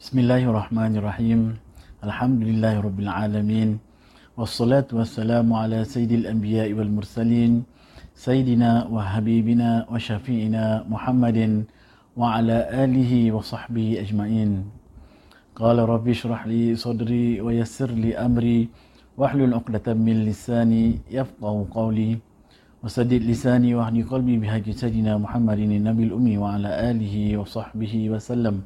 بسم 0.00 0.16
الله 0.18 0.42
الرحمن 0.50 0.92
الرحيم 1.00 1.40
الحمد 2.06 2.40
لله 2.48 2.74
رب 2.86 2.98
العالمين 3.00 3.78
والصلاة 4.38 4.86
والسلام 4.92 5.46
على 5.52 5.84
سيد 5.84 6.12
الأنبياء 6.12 6.72
والمرسلين 6.72 7.52
سيدنا 8.14 8.86
وحبيبنا 8.94 9.86
وشفيعنا 9.90 10.64
محمد 10.88 11.38
وعلى 12.16 12.56
آله 12.84 13.12
وصحبه 13.32 13.88
أجمعين 14.04 14.50
قال 15.58 15.78
رب 15.78 16.06
اشرح 16.08 16.46
لي 16.46 16.74
صدري 16.78 17.40
ويسر 17.40 17.90
لي 17.90 18.14
أمري 18.18 18.68
واحلل 19.18 19.54
عقدة 19.54 19.94
من 19.94 20.16
لساني 20.30 20.98
يفقه 21.10 21.54
قولي 21.70 22.18
وسدد 22.84 23.22
لساني 23.26 23.74
واهد 23.74 24.06
قلبي 24.06 24.38
بهدي 24.38 24.72
سيدنا 24.72 25.18
محمد 25.18 25.58
النبي 25.58 26.04
الأمي 26.14 26.38
وعلى 26.38 26.70
آله 26.90 27.14
وصحبه 27.42 27.94
وسلم 28.10 28.62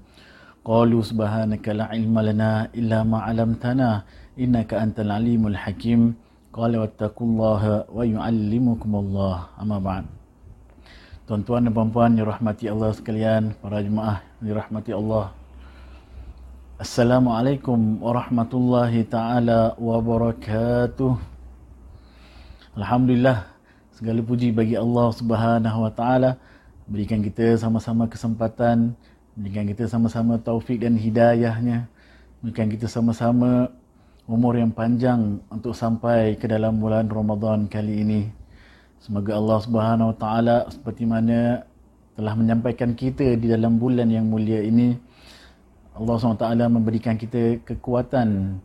Qalu 0.62 1.02
subhanaka 1.02 1.74
la 1.74 1.90
ilma 1.90 2.22
lana 2.22 2.70
illa 2.70 3.02
ma 3.02 3.26
علمتنا 3.26 4.06
innaka 4.38 4.78
antal 4.78 5.10
alimul 5.10 5.58
hakim. 5.58 6.14
Qala 6.54 6.86
wattaqullaha 6.86 7.90
wa 7.90 8.02
yu'allimukumullah. 8.06 9.58
Amma 9.58 9.82
ba'd. 9.82 10.06
Tuan-tuan 11.26 11.66
dan 11.66 11.74
puan-puan 11.74 12.14
yang 12.14 12.30
rahmati 12.30 12.70
Allah 12.70 12.94
sekalian, 12.94 13.58
para 13.58 13.82
jemaah 13.82 14.22
yang 14.38 14.54
dirahmati 14.54 14.94
Allah. 14.94 15.34
Assalamualaikum 16.78 17.98
warahmatullahi 17.98 19.02
taala 19.06 19.74
wabarakatuh. 19.78 21.14
Alhamdulillah, 22.78 23.50
segala 23.94 24.22
puji 24.22 24.54
bagi 24.54 24.78
Allah 24.78 25.10
Subhanahu 25.10 25.78
wa 25.86 25.90
taala 25.90 26.38
berikan 26.90 27.22
kita 27.22 27.54
sama-sama 27.58 28.06
kesempatan 28.10 28.98
Berikan 29.32 29.64
kita 29.64 29.88
sama-sama 29.88 30.36
taufik 30.36 30.84
dan 30.84 30.92
hidayahnya. 30.92 31.88
Berikan 32.44 32.68
kita 32.68 32.84
sama-sama 32.84 33.72
umur 34.28 34.60
yang 34.60 34.68
panjang 34.68 35.40
untuk 35.48 35.72
sampai 35.72 36.36
ke 36.36 36.44
dalam 36.44 36.76
bulan 36.76 37.08
Ramadan 37.08 37.64
kali 37.64 38.04
ini. 38.04 38.28
Semoga 39.00 39.40
Allah 39.40 39.58
Subhanahu 39.64 40.12
Wa 40.12 40.16
Taala 40.20 40.56
seperti 40.68 41.08
mana 41.08 41.64
telah 42.12 42.36
menyampaikan 42.36 42.92
kita 42.92 43.40
di 43.40 43.48
dalam 43.48 43.80
bulan 43.80 44.12
yang 44.12 44.28
mulia 44.28 44.60
ini. 44.60 45.00
Allah 45.96 46.16
SWT 46.20 46.44
memberikan 46.68 47.16
kita 47.16 47.56
kekuatan, 47.64 48.60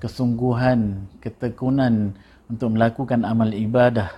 kesungguhan, 0.00 1.08
ketekunan 1.20 2.16
untuk 2.48 2.72
melakukan 2.72 3.20
amal 3.20 3.52
ibadah 3.52 4.16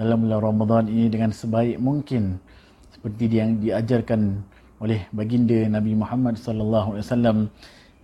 dalam 0.00 0.24
bulan 0.24 0.40
Ramadan 0.40 0.84
ini 0.88 1.12
dengan 1.12 1.36
sebaik 1.36 1.76
mungkin 1.76 2.40
seperti 2.96 3.28
yang 3.28 3.60
diajarkan 3.60 4.40
oleh 4.84 5.08
baginda 5.16 5.64
Nabi 5.64 5.96
Muhammad 5.96 6.36
sallallahu 6.36 6.92
alaihi 6.92 7.04
wasallam 7.08 7.38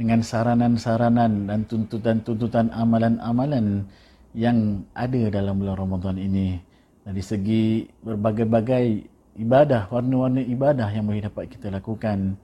dengan 0.00 0.24
saranan-saranan 0.24 1.44
dan 1.44 1.68
tuntutan-tuntutan 1.68 2.72
amalan-amalan 2.72 3.84
yang 4.32 4.80
ada 4.96 5.28
dalam 5.28 5.60
bulan 5.60 5.76
Ramadan 5.76 6.16
ini 6.16 6.56
dari 7.04 7.20
segi 7.20 7.84
berbagai-bagai 8.00 9.04
ibadah, 9.36 9.92
warna-warna 9.92 10.40
ibadah 10.40 10.88
yang 10.88 11.04
boleh 11.04 11.20
dapat 11.20 11.52
kita 11.52 11.68
lakukan. 11.68 12.40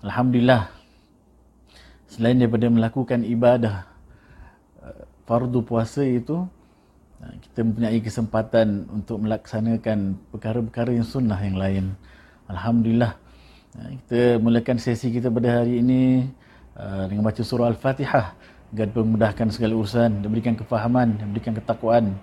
Alhamdulillah. 0.00 0.72
Selain 2.08 2.40
daripada 2.40 2.66
melakukan 2.72 3.28
ibadah 3.28 3.84
uh, 4.80 5.04
fardu 5.28 5.60
puasa 5.62 6.00
itu 6.00 6.48
uh, 7.20 7.34
kita 7.44 7.60
mempunyai 7.60 8.00
kesempatan 8.00 8.88
untuk 8.88 9.20
melaksanakan 9.20 10.16
perkara-perkara 10.32 10.96
yang 10.96 11.04
sunnah 11.04 11.38
yang 11.44 11.60
lain. 11.60 11.84
Alhamdulillah 12.48 13.20
Ha, 13.20 13.29
kita 13.78 14.42
mulakan 14.42 14.82
sesi 14.82 15.14
kita 15.14 15.30
pada 15.30 15.62
hari 15.62 15.78
ini 15.78 16.26
uh, 16.74 17.06
dengan 17.06 17.22
baca 17.22 17.38
surah 17.38 17.70
Al-Fatihah. 17.70 18.34
Agar 18.70 18.86
memudahkan 18.94 19.50
segala 19.50 19.74
urusan 19.74 20.22
berikan 20.30 20.54
kefahaman 20.54 21.18
berikan 21.34 21.54
ketakwaan. 21.54 22.14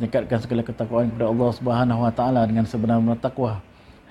Meningkatkan 0.00 0.40
segala 0.40 0.64
ketakwaan 0.64 1.12
kepada 1.12 1.28
Allah 1.28 1.50
Subhanahu 1.52 2.00
Wa 2.00 2.12
Taala 2.16 2.48
dengan 2.48 2.64
sebenar-benar 2.64 3.20
takwa 3.20 3.60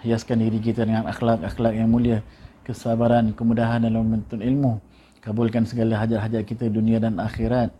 hiaskan 0.06 0.46
diri 0.46 0.62
kita 0.62 0.86
dengan 0.86 1.10
akhlak-akhlak 1.10 1.74
yang 1.74 1.90
mulia 1.90 2.22
kesabaran 2.62 3.34
kemudahan 3.34 3.82
dalam 3.82 4.06
menuntut 4.06 4.42
ilmu. 4.42 4.78
Kabulkan 5.22 5.66
segala 5.66 6.02
hajat-hajat 6.02 6.46
kita 6.46 6.70
dunia 6.70 7.02
dan 7.02 7.18
akhirat. 7.18 7.74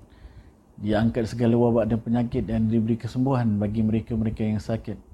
Dia 0.82 1.02
angkat 1.02 1.30
segala 1.30 1.58
wabak 1.58 1.90
dan 1.90 2.02
penyakit 2.02 2.44
dan 2.50 2.70
diberi 2.70 2.98
kesembuhan 2.98 3.62
bagi 3.62 3.86
mereka-mereka 3.86 4.42
yang 4.42 4.58
sakit 4.58 5.11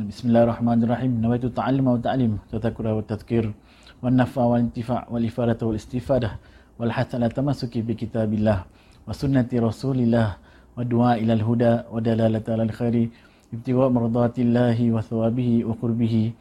Bismillahirrahmanirrahim. 0.00 1.20
Nawaitu 1.20 1.52
ta'lim 1.52 1.84
wa 1.84 2.00
ta'lim. 2.00 2.40
tadhakkura 2.48 2.96
wa 2.96 3.04
tadhkir, 3.04 3.52
wan 4.00 4.16
nafa 4.16 4.40
wal 4.48 4.64
intifa' 4.64 5.04
wal 5.12 5.20
lifarata 5.20 5.68
wal 5.68 5.76
istifadah. 5.76 6.40
Wa 6.80 6.88
lhasala 6.88 7.28
tamasuki 7.28 7.84
bi 7.84 7.92
kitabillah. 7.92 8.64
Wa 9.04 9.12
sunnati 9.12 9.60
rasulillah. 9.60 10.40
Wa 10.72 10.80
dua 10.88 11.20
ilal 11.20 11.44
huda 11.44 11.84
wa 11.92 12.00
dalalata 12.00 12.56
ala 12.56 12.64
khairi. 12.72 13.12
Ibtiwa 13.52 13.92
mardatillahi 13.92 14.88
wa 14.88 15.04
thawabihi 15.04 15.68
wa 15.68 15.76
qurbihi. 15.76 16.32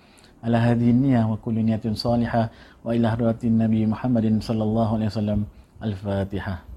Ala 0.47 0.63
hadhihi 0.63 0.95
niyyah 0.95 1.27
wa 1.27 1.35
kulli 1.35 1.59
niyatin 1.59 1.99
salihah. 1.99 2.47
Wa 2.79 2.95
ila 2.95 3.11
hadratin 3.11 3.59
Nabi 3.59 3.83
Muhammadin 3.83 4.39
sallallahu 4.39 5.03
alaihi 5.03 5.11
wasallam. 5.11 5.39
Al-Fatihah. 5.83 6.68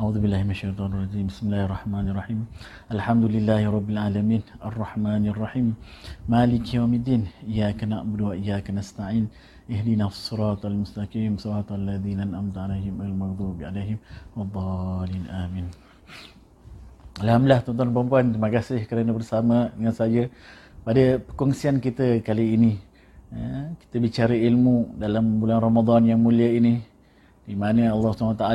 أعوذ 0.00 0.16
بالله 0.22 0.40
من 0.46 0.54
الشيطان 0.56 0.90
الرجيم 0.92 1.26
بسم 1.32 1.44
الله 1.48 1.62
الرحمن 1.68 2.06
الرحيم 2.12 2.40
الحمد 2.96 3.24
لله 3.34 3.62
رب 3.76 3.88
العالمين 3.94 4.42
الرحمن 4.70 5.24
الرحيم 5.32 5.68
مالك 6.34 6.64
يوم 6.78 6.92
الدين 6.98 7.22
إياك 7.52 7.80
نعبد 7.92 8.20
وإياك 8.20 8.66
نستعين 8.78 9.24
اهدنا 9.74 10.06
الصراط 10.12 10.62
المستقيم 10.72 11.32
صراط 11.44 11.68
الذين 11.80 12.18
أنعمت 12.26 12.56
عليهم 12.64 12.94
المغضوب 13.06 13.56
عليهم 13.68 13.98
والضالين 14.36 15.24
آمين 15.44 15.68
Alhamdulillah 17.20 17.60
tuan-tuan 17.60 17.92
dan 17.92 18.08
puan 18.08 18.26
terima 18.32 18.48
kasih 18.48 18.80
kerana 18.88 19.12
bersama 19.12 19.68
dengan 19.76 19.92
saya 19.92 20.32
pada 20.80 21.20
perkongsian 21.20 21.76
kita 21.76 22.24
kali 22.24 22.56
ini. 22.56 22.72
Ya, 23.28 23.76
kita 23.76 23.96
bicara 24.00 24.32
ilmu 24.32 24.96
dalam 24.96 25.36
bulan 25.36 25.60
Ramadan 25.60 26.08
yang 26.08 26.24
mulia 26.24 26.48
ini 26.48 26.80
di 27.44 27.52
mana 27.52 27.92
Allah 27.92 28.10
SWT 28.16 28.46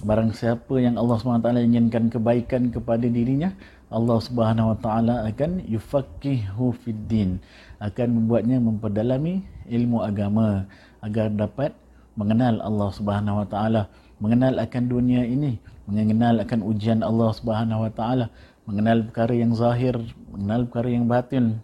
Barang 0.00 0.32
siapa 0.32 0.80
yang 0.80 0.96
Allah 0.96 1.20
SWT 1.20 1.44
inginkan 1.60 2.08
kebaikan 2.08 2.72
kepada 2.72 3.04
dirinya, 3.04 3.52
Allah 3.92 4.16
Subhanahu 4.16 4.72
Wa 4.72 4.78
Taala 4.80 5.14
akan 5.28 5.60
yufaqihu 5.68 6.72
fid 6.72 7.04
din, 7.04 7.36
akan 7.84 8.08
membuatnya 8.16 8.56
memperdalami 8.64 9.44
ilmu 9.68 10.00
agama 10.00 10.64
agar 11.04 11.28
dapat 11.28 11.76
mengenal 12.16 12.64
Allah 12.64 12.88
Subhanahu 12.96 13.44
Wa 13.44 13.46
Taala, 13.52 13.82
mengenal 14.24 14.56
akan 14.64 14.82
dunia 14.88 15.20
ini, 15.20 15.60
mengenal 15.84 16.40
akan 16.48 16.64
ujian 16.64 17.04
Allah 17.04 17.36
Subhanahu 17.36 17.84
Wa 17.84 17.92
Taala, 17.92 18.26
mengenal 18.64 19.04
perkara 19.04 19.36
yang 19.36 19.52
zahir, 19.52 20.00
mengenal 20.32 20.64
perkara 20.64 20.88
yang 20.88 21.04
batin 21.04 21.60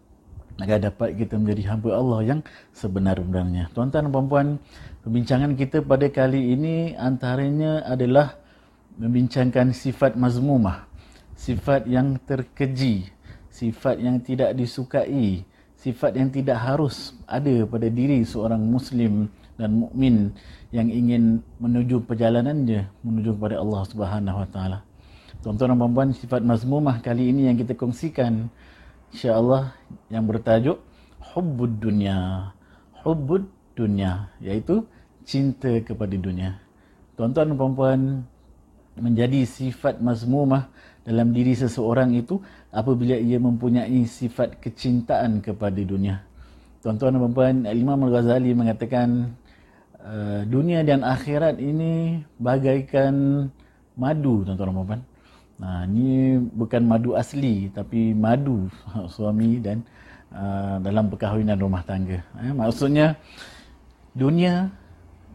agar 0.56 0.80
dapat 0.80 1.16
kita 1.20 1.36
menjadi 1.36 1.76
hamba 1.76 1.90
Allah 1.92 2.20
yang 2.24 2.40
sebenar-benarnya. 2.72 3.68
Tuan-tuan 3.76 4.08
dan 4.08 4.12
puan-puan, 4.12 4.48
Perbincangan 5.06 5.54
kita 5.54 5.86
pada 5.86 6.10
kali 6.10 6.58
ini 6.58 6.98
antaranya 6.98 7.78
adalah 7.86 8.42
membincangkan 8.98 9.70
sifat 9.70 10.18
mazmumah, 10.18 10.82
sifat 11.38 11.86
yang 11.86 12.18
terkeji, 12.26 13.06
sifat 13.46 14.02
yang 14.02 14.18
tidak 14.18 14.58
disukai, 14.58 15.46
sifat 15.78 16.18
yang 16.18 16.26
tidak 16.34 16.58
harus 16.58 17.14
ada 17.30 17.62
pada 17.70 17.86
diri 17.86 18.26
seorang 18.26 18.58
muslim 18.58 19.30
dan 19.54 19.78
mukmin 19.78 20.34
yang 20.74 20.90
ingin 20.90 21.38
menuju 21.62 22.02
perjalanannya 22.02 22.90
menuju 23.06 23.38
kepada 23.38 23.62
Allah 23.62 23.82
Subhanahu 23.86 24.42
Wa 24.42 24.48
Taala. 24.50 24.78
Tuan-tuan 25.38 25.70
dan 25.70 25.78
puan-puan, 25.86 26.10
sifat 26.18 26.42
mazmumah 26.42 26.98
kali 26.98 27.30
ini 27.30 27.46
yang 27.46 27.54
kita 27.54 27.78
kongsikan 27.78 28.50
insya-Allah 29.14 29.70
yang 30.10 30.26
bertajuk 30.26 30.82
hubbud 31.30 31.78
dunya. 31.78 32.50
Hubbud 33.06 33.54
dunia 33.78 34.34
iaitu 34.42 34.82
cinta 35.26 35.68
kepada 35.82 36.14
dunia. 36.14 36.56
Tuan-tuan 37.18 37.50
dan 37.50 37.58
puan-puan, 37.58 38.00
menjadi 38.96 39.44
sifat 39.44 40.00
mazmumah 40.00 40.72
dalam 41.04 41.34
diri 41.34 41.52
seseorang 41.52 42.16
itu 42.16 42.40
apabila 42.72 43.12
ia 43.18 43.36
mempunyai 43.36 44.06
sifat 44.08 44.56
kecintaan 44.62 45.44
kepada 45.44 45.76
dunia. 45.82 46.24
Tuan-tuan 46.80 47.18
dan 47.18 47.20
puan-puan, 47.20 47.56
Imam 47.74 47.98
Al-Ghazali 48.08 48.54
mengatakan 48.54 49.34
uh, 50.00 50.46
dunia 50.46 50.86
dan 50.86 51.02
akhirat 51.02 51.58
ini 51.58 52.22
bagaikan 52.38 53.46
madu, 53.98 54.46
tuan-tuan 54.46 54.70
dan 54.70 54.76
puan-puan. 54.76 55.02
Nah, 55.56 55.88
ini 55.88 56.36
bukan 56.36 56.84
madu 56.84 57.16
asli 57.16 57.72
tapi 57.72 58.12
madu 58.12 58.68
suami 59.14 59.56
dan 59.60 59.80
uh, 60.32 60.76
dalam 60.84 61.08
perkahwinan 61.08 61.56
rumah 61.56 61.80
tangga. 61.80 62.20
Eh, 62.44 62.52
maksudnya 62.52 63.16
dunia 64.12 64.68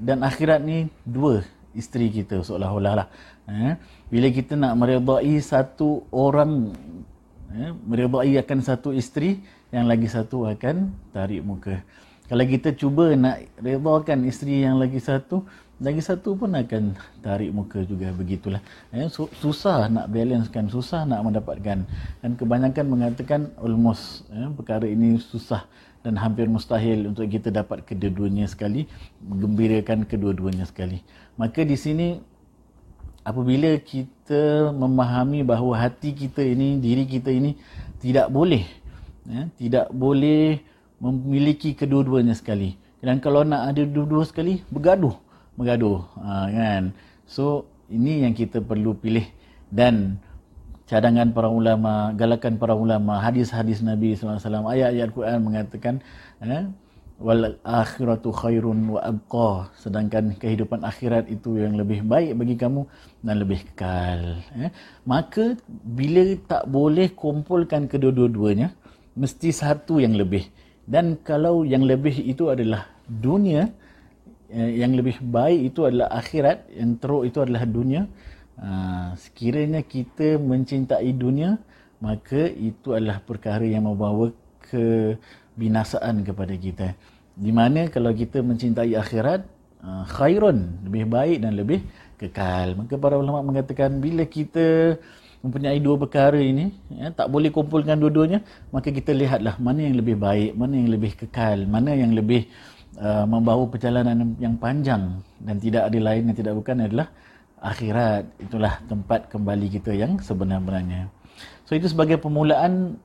dan 0.01 0.25
akhirat 0.25 0.65
ni 0.65 0.89
dua 1.05 1.45
isteri 1.77 2.09
kita 2.09 2.41
seolah-olah 2.41 2.93
lah. 3.05 3.07
Eh, 3.45 3.77
bila 4.09 4.27
kita 4.33 4.57
nak 4.57 4.73
meredai 4.75 5.37
satu 5.37 6.09
orang, 6.09 6.73
eh, 7.53 7.71
meredai 7.85 8.41
akan 8.41 8.59
satu 8.65 8.89
isteri, 8.91 9.37
yang 9.71 9.87
lagi 9.87 10.09
satu 10.09 10.49
akan 10.49 10.91
tarik 11.15 11.45
muka. 11.45 11.79
Kalau 12.27 12.43
kita 12.47 12.71
cuba 12.75 13.11
nak 13.15 13.43
redakan 13.59 14.23
isteri 14.27 14.63
yang 14.63 14.79
lagi 14.79 14.99
satu, 14.99 15.43
lagi 15.81 15.99
satu 15.99 16.37
pun 16.37 16.53
akan 16.53 16.95
tarik 17.25 17.51
muka 17.51 17.81
juga 17.83 18.13
begitulah. 18.13 18.61
Eh, 18.93 19.09
susah 19.11 19.89
nak 19.91 20.07
balancekan, 20.13 20.69
susah 20.71 21.03
nak 21.03 21.27
mendapatkan. 21.27 21.83
Dan 22.21 22.31
kebanyakan 22.37 22.85
mengatakan 22.87 23.41
almost 23.59 24.23
eh, 24.31 24.47
perkara 24.53 24.87
ini 24.87 25.19
susah 25.19 25.65
dan 26.01 26.17
hampir 26.17 26.49
mustahil 26.49 27.09
untuk 27.13 27.29
kita 27.29 27.53
dapat 27.53 27.85
kedua-duanya 27.85 28.49
sekali, 28.49 28.89
gembirakan 29.21 30.05
kedua-duanya 30.05 30.65
sekali. 30.65 31.01
Maka 31.37 31.61
di 31.61 31.77
sini 31.77 32.17
apabila 33.21 33.77
kita 33.81 34.73
memahami 34.73 35.45
bahawa 35.45 35.89
hati 35.89 36.13
kita 36.13 36.41
ini, 36.41 36.81
diri 36.81 37.05
kita 37.05 37.29
ini 37.29 37.53
tidak 38.01 38.33
boleh 38.33 38.65
ya, 39.29 39.45
tidak 39.57 39.85
boleh 39.93 40.61
memiliki 41.01 41.73
kedua-duanya 41.73 42.37
sekali. 42.37 42.77
Dan 43.01 43.17
kalau 43.17 43.41
nak 43.41 43.73
ada 43.73 43.81
dua-dua 43.81 44.25
sekali, 44.29 44.61
bergaduh. 44.69 45.17
Bergaduh. 45.57 46.05
Ha, 46.21 46.53
kan? 46.53 46.83
So, 47.25 47.65
ini 47.89 48.21
yang 48.21 48.37
kita 48.37 48.61
perlu 48.61 48.93
pilih. 48.93 49.25
Dan 49.73 50.21
cadangan 50.91 51.31
para 51.31 51.47
ulama, 51.47 52.11
galakan 52.19 52.59
para 52.59 52.75
ulama, 52.75 53.23
hadis-hadis 53.23 53.79
Nabi 53.79 54.11
SAW, 54.19 54.67
ayat-ayat 54.67 55.09
Quran 55.15 55.39
mengatakan, 55.39 56.03
eh, 56.43 56.67
wal 57.23 57.55
akhiratu 57.63 58.35
khairun 58.35 58.97
wa 58.97 58.99
abqa 58.99 59.69
sedangkan 59.77 60.33
kehidupan 60.41 60.81
akhirat 60.81 61.29
itu 61.29 61.53
yang 61.61 61.77
lebih 61.77 62.01
baik 62.01 62.33
bagi 62.33 62.57
kamu 62.57 62.81
dan 63.21 63.35
lebih 63.37 63.61
kekal 63.61 64.41
eh? 64.57 64.73
maka 65.05 65.53
bila 65.69 66.33
tak 66.49 66.65
boleh 66.65 67.13
kumpulkan 67.13 67.85
kedua-duanya 67.85 68.73
mesti 69.13 69.53
satu 69.53 70.01
yang 70.01 70.17
lebih 70.17 70.49
dan 70.91 71.15
kalau 71.21 71.61
yang 71.63 71.85
lebih 71.85 72.11
itu 72.25 72.49
adalah 72.49 72.89
dunia, 73.05 73.69
eh, 74.49 74.81
yang 74.81 74.91
lebih 74.97 75.21
baik 75.21 75.73
itu 75.73 75.87
adalah 75.87 76.11
akhirat, 76.19 76.67
yang 76.73 76.97
teruk 76.97 77.23
itu 77.29 77.39
adalah 77.39 77.63
dunia. 77.63 78.11
Ah, 78.61 79.17
sekiranya 79.17 79.81
kita 79.81 80.37
mencintai 80.37 81.09
dunia, 81.17 81.57
maka 81.97 82.45
itu 82.45 82.93
adalah 82.93 83.17
perkara 83.25 83.65
yang 83.65 83.89
membawa 83.89 84.29
kebinasaan 84.69 86.21
kepada 86.21 86.53
kita. 86.53 86.87
Di 87.33 87.49
mana 87.49 87.89
kalau 87.89 88.13
kita 88.13 88.45
mencintai 88.45 88.93
akhirat, 88.93 89.41
ah, 89.81 90.05
khairun, 90.05 90.77
lebih 90.85 91.09
baik 91.09 91.41
dan 91.41 91.57
lebih 91.57 91.81
kekal. 92.21 92.77
Maka 92.77 93.01
para 93.01 93.17
ulama 93.17 93.41
mengatakan 93.41 93.97
bila 93.97 94.29
kita 94.29 94.93
mempunyai 95.41 95.81
dua 95.81 95.97
perkara 95.97 96.37
ini 96.37 96.69
ya, 96.93 97.09
tak 97.09 97.33
boleh 97.33 97.49
kumpulkan 97.49 97.97
dua-duanya 97.97 98.45
maka 98.69 98.93
kita 98.93 99.09
lihatlah 99.09 99.57
mana 99.57 99.89
yang 99.89 99.97
lebih 99.97 100.13
baik 100.13 100.53
mana 100.53 100.77
yang 100.77 100.93
lebih 100.93 101.17
kekal 101.17 101.65
mana 101.65 101.97
yang 101.97 102.13
lebih 102.13 102.45
uh, 103.01 103.25
membawa 103.25 103.65
perjalanan 103.65 104.37
yang 104.37 104.53
panjang 104.61 105.17
dan 105.41 105.57
tidak 105.57 105.89
ada 105.89 105.97
lain 105.97 106.29
yang 106.29 106.37
tidak 106.37 106.53
bukan 106.53 106.85
adalah 106.85 107.09
akhirat. 107.61 108.27
Itulah 108.41 108.81
tempat 108.89 109.29
kembali 109.29 109.69
kita 109.69 109.93
yang 109.93 110.17
sebenar-benarnya. 110.17 111.13
So 111.69 111.77
itu 111.77 111.87
sebagai 111.87 112.17
permulaan 112.19 112.97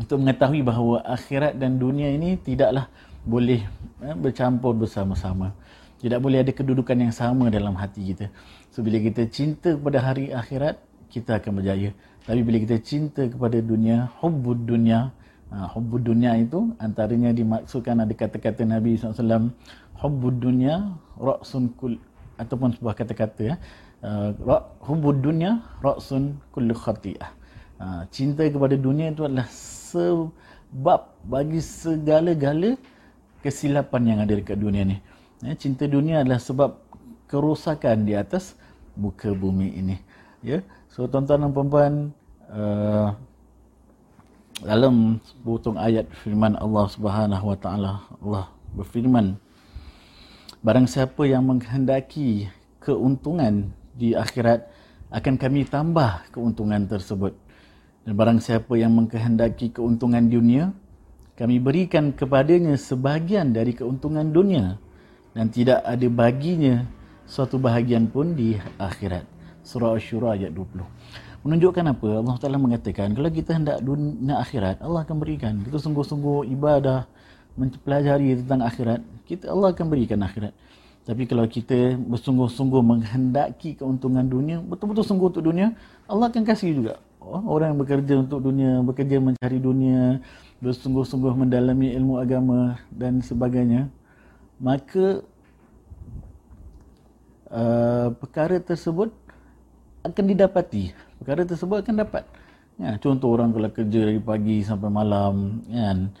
untuk 0.00 0.20
mengetahui 0.20 0.64
bahawa 0.64 1.04
akhirat 1.06 1.56
dan 1.60 1.76
dunia 1.76 2.10
ini 2.10 2.40
tidaklah 2.40 2.88
boleh 3.22 3.64
ya, 4.00 4.12
bercampur 4.16 4.72
bersama-sama. 4.74 5.52
Tidak 6.00 6.20
boleh 6.20 6.44
ada 6.44 6.52
kedudukan 6.52 6.96
yang 6.96 7.12
sama 7.12 7.48
dalam 7.48 7.76
hati 7.76 8.12
kita. 8.12 8.26
So 8.72 8.84
bila 8.84 9.00
kita 9.00 9.28
cinta 9.32 9.72
kepada 9.72 9.98
hari 10.04 10.32
akhirat 10.32 10.76
kita 11.08 11.40
akan 11.40 11.62
berjaya. 11.62 11.90
Tapi 12.26 12.40
bila 12.42 12.58
kita 12.58 12.76
cinta 12.82 13.22
kepada 13.24 13.62
dunia, 13.62 14.10
hubbud 14.18 14.66
dunia, 14.66 15.14
ha, 15.48 15.70
hubbud 15.70 16.02
dunia 16.02 16.34
itu 16.36 16.74
antaranya 16.82 17.30
dimaksudkan 17.30 18.02
ada 18.02 18.12
kata-kata 18.12 18.66
Nabi 18.66 18.98
SAW, 18.98 19.54
hubbud 20.02 20.36
dunia, 20.42 20.90
ra'sun 21.16 21.70
kul, 21.78 21.96
ataupun 22.36 22.76
sebuah 22.76 22.94
kata-kata 22.96 23.42
ya, 23.42 23.56
uh, 24.04 24.32
hubbud 24.84 25.20
dunia, 25.24 25.64
ra'sun 25.80 26.40
kullu 26.52 26.76
khati'ah. 26.76 27.30
Uh, 27.76 28.02
cinta 28.08 28.44
kepada 28.48 28.76
dunia 28.76 29.12
itu 29.12 29.24
adalah 29.24 29.48
sebab 29.52 31.00
bagi 31.28 31.60
segala-gala 31.60 32.80
kesilapan 33.44 34.02
yang 34.16 34.18
ada 34.24 34.32
dekat 34.32 34.56
dunia 34.56 34.84
ni. 34.84 34.96
Ya, 35.44 35.52
cinta 35.56 35.84
dunia 35.84 36.24
adalah 36.24 36.40
sebab 36.40 36.80
kerosakan 37.28 38.08
di 38.08 38.16
atas 38.16 38.56
muka 38.96 39.28
bumi 39.36 39.76
ini. 39.76 39.96
Ya, 40.40 40.64
So 40.96 41.04
tuan-tuan 41.04 41.44
dan 41.44 41.52
puan-puan 41.52 42.08
uh, 42.48 43.12
dalam 44.64 45.20
sebutung 45.28 45.76
ayat 45.76 46.08
firman 46.24 46.56
Allah 46.56 46.88
Subhanahu 46.88 47.52
Wa 47.52 47.58
Taala 47.60 47.92
Allah 48.24 48.48
berfirman 48.72 49.36
barang 50.64 50.86
siapa 50.88 51.28
yang 51.28 51.44
menghendaki 51.44 52.48
keuntungan 52.80 53.72
di 53.96 54.16
akhirat 54.16 54.68
akan 55.12 55.34
kami 55.36 55.64
tambah 55.68 56.24
keuntungan 56.32 56.88
tersebut 56.88 57.36
dan 58.06 58.12
barang 58.14 58.40
siapa 58.40 58.76
yang 58.78 58.94
menghendaki 58.94 59.72
keuntungan 59.72 60.28
dunia 60.28 60.72
kami 61.36 61.60
berikan 61.60 62.16
kepadanya 62.16 62.78
sebahagian 62.80 63.52
dari 63.52 63.76
keuntungan 63.76 64.32
dunia 64.32 64.80
dan 65.36 65.52
tidak 65.52 65.84
ada 65.84 66.08
baginya 66.08 66.88
suatu 67.28 67.60
bahagian 67.60 68.08
pun 68.08 68.32
di 68.32 68.56
akhirat 68.80 69.36
surah 69.66 69.98
Ash-Shura 69.98 70.38
ayat 70.38 70.54
20. 70.54 70.86
Menunjukkan 71.42 71.84
apa? 71.90 72.08
Allah 72.22 72.36
Taala 72.38 72.58
mengatakan 72.58 73.10
kalau 73.14 73.30
kita 73.30 73.58
hendak 73.58 73.82
dunia 73.82 74.38
akhirat, 74.38 74.78
Allah 74.78 75.02
akan 75.02 75.16
berikan. 75.18 75.58
Kita 75.66 75.78
sungguh-sungguh 75.82 76.46
ibadah 76.54 77.06
mempelajari 77.56 78.36
tentang 78.44 78.60
akhirat, 78.62 79.00
kita 79.24 79.50
Allah 79.50 79.72
akan 79.72 79.86
berikan 79.88 80.20
akhirat. 80.22 80.52
Tapi 81.06 81.22
kalau 81.24 81.46
kita 81.46 81.96
bersungguh-sungguh 81.96 82.82
menghendaki 82.82 83.78
keuntungan 83.78 84.26
dunia, 84.26 84.58
betul-betul 84.60 85.06
sungguh 85.06 85.30
untuk 85.32 85.44
dunia, 85.46 85.72
Allah 86.10 86.28
akan 86.28 86.42
kasih 86.42 86.74
juga. 86.74 86.94
Oh, 87.22 87.42
orang 87.50 87.74
yang 87.74 87.80
bekerja 87.82 88.14
untuk 88.22 88.38
dunia, 88.42 88.82
bekerja 88.86 89.18
mencari 89.18 89.58
dunia, 89.58 90.22
bersungguh-sungguh 90.62 91.32
mendalami 91.34 91.94
ilmu 91.94 92.22
agama 92.22 92.78
dan 92.90 93.18
sebagainya, 93.18 93.90
maka 94.62 95.22
uh, 97.50 98.08
perkara 98.14 98.58
tersebut 98.62 99.12
akan 100.06 100.24
didapati 100.30 100.94
perkara 101.18 101.42
tersebut 101.42 101.82
akan 101.82 101.94
dapat 102.06 102.24
ya, 102.78 102.94
contoh 103.02 103.34
orang 103.34 103.50
kalau 103.50 103.70
kerja 103.72 103.98
dari 104.06 104.22
pagi 104.22 104.62
sampai 104.62 104.90
malam 104.90 105.60
kan 105.66 106.14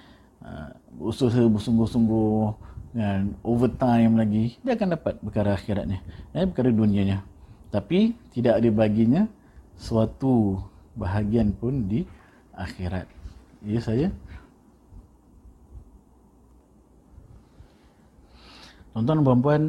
uh, 0.46 0.70
usaha 1.02 1.42
bersungguh-sungguh 1.50 2.64
kan 2.96 3.36
overtime 3.44 4.16
lagi 4.16 4.56
dia 4.64 4.72
akan 4.72 4.96
dapat 4.96 5.20
perkara 5.20 5.52
akhiratnya 5.52 6.00
ya, 6.32 6.48
perkara 6.48 6.72
dunianya. 6.72 7.20
Tapi 7.68 8.16
tidak 8.32 8.62
ada 8.62 8.70
baginya 8.72 9.22
suatu 9.76 10.64
bahagian 10.96 11.52
pun 11.52 11.84
di 11.84 12.08
akhirat. 12.56 13.04
Ya 13.66 13.80
saya. 13.84 14.08
Tuan-tuan 18.96 19.20
dan 19.20 19.40
puan 19.44 19.62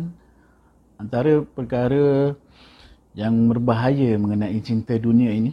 antara 0.96 1.43
perkara 1.43 2.31
yang 3.12 3.51
berbahaya 3.51 4.15
mengenai 4.15 4.55
cinta 4.63 4.96
dunia 4.96 5.36
ini 5.36 5.51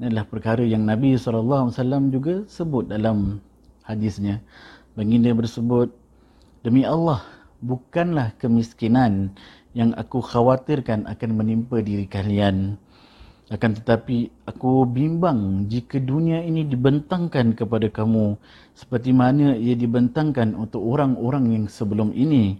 adalah 0.00 0.24
perkara 0.24 0.64
yang 0.64 0.88
Nabi 0.88 1.20
SAW 1.20 1.68
juga 2.08 2.48
sebut 2.48 2.88
dalam 2.88 3.44
hadisnya. 3.92 4.40
Baginda 4.96 5.32
bersebut, 5.32 5.92
Demi 6.62 6.86
Allah, 6.86 7.26
bukanlah 7.58 8.34
kemiskinan 8.38 9.34
yang 9.72 9.96
aku 9.96 10.22
khawatirkan 10.22 11.08
akan 11.08 11.30
menimpa 11.34 11.80
diri 11.82 12.06
kalian. 12.06 12.76
Akan 13.52 13.76
tetapi 13.76 14.32
aku 14.48 14.88
bimbang 14.88 15.68
jika 15.68 16.00
dunia 16.00 16.40
ini 16.40 16.64
dibentangkan 16.64 17.52
kepada 17.52 17.90
kamu 17.92 18.40
seperti 18.72 19.12
mana 19.12 19.52
ia 19.58 19.76
dibentangkan 19.76 20.56
untuk 20.56 20.80
orang-orang 20.80 21.52
yang 21.52 21.64
sebelum 21.68 22.16
ini. 22.16 22.56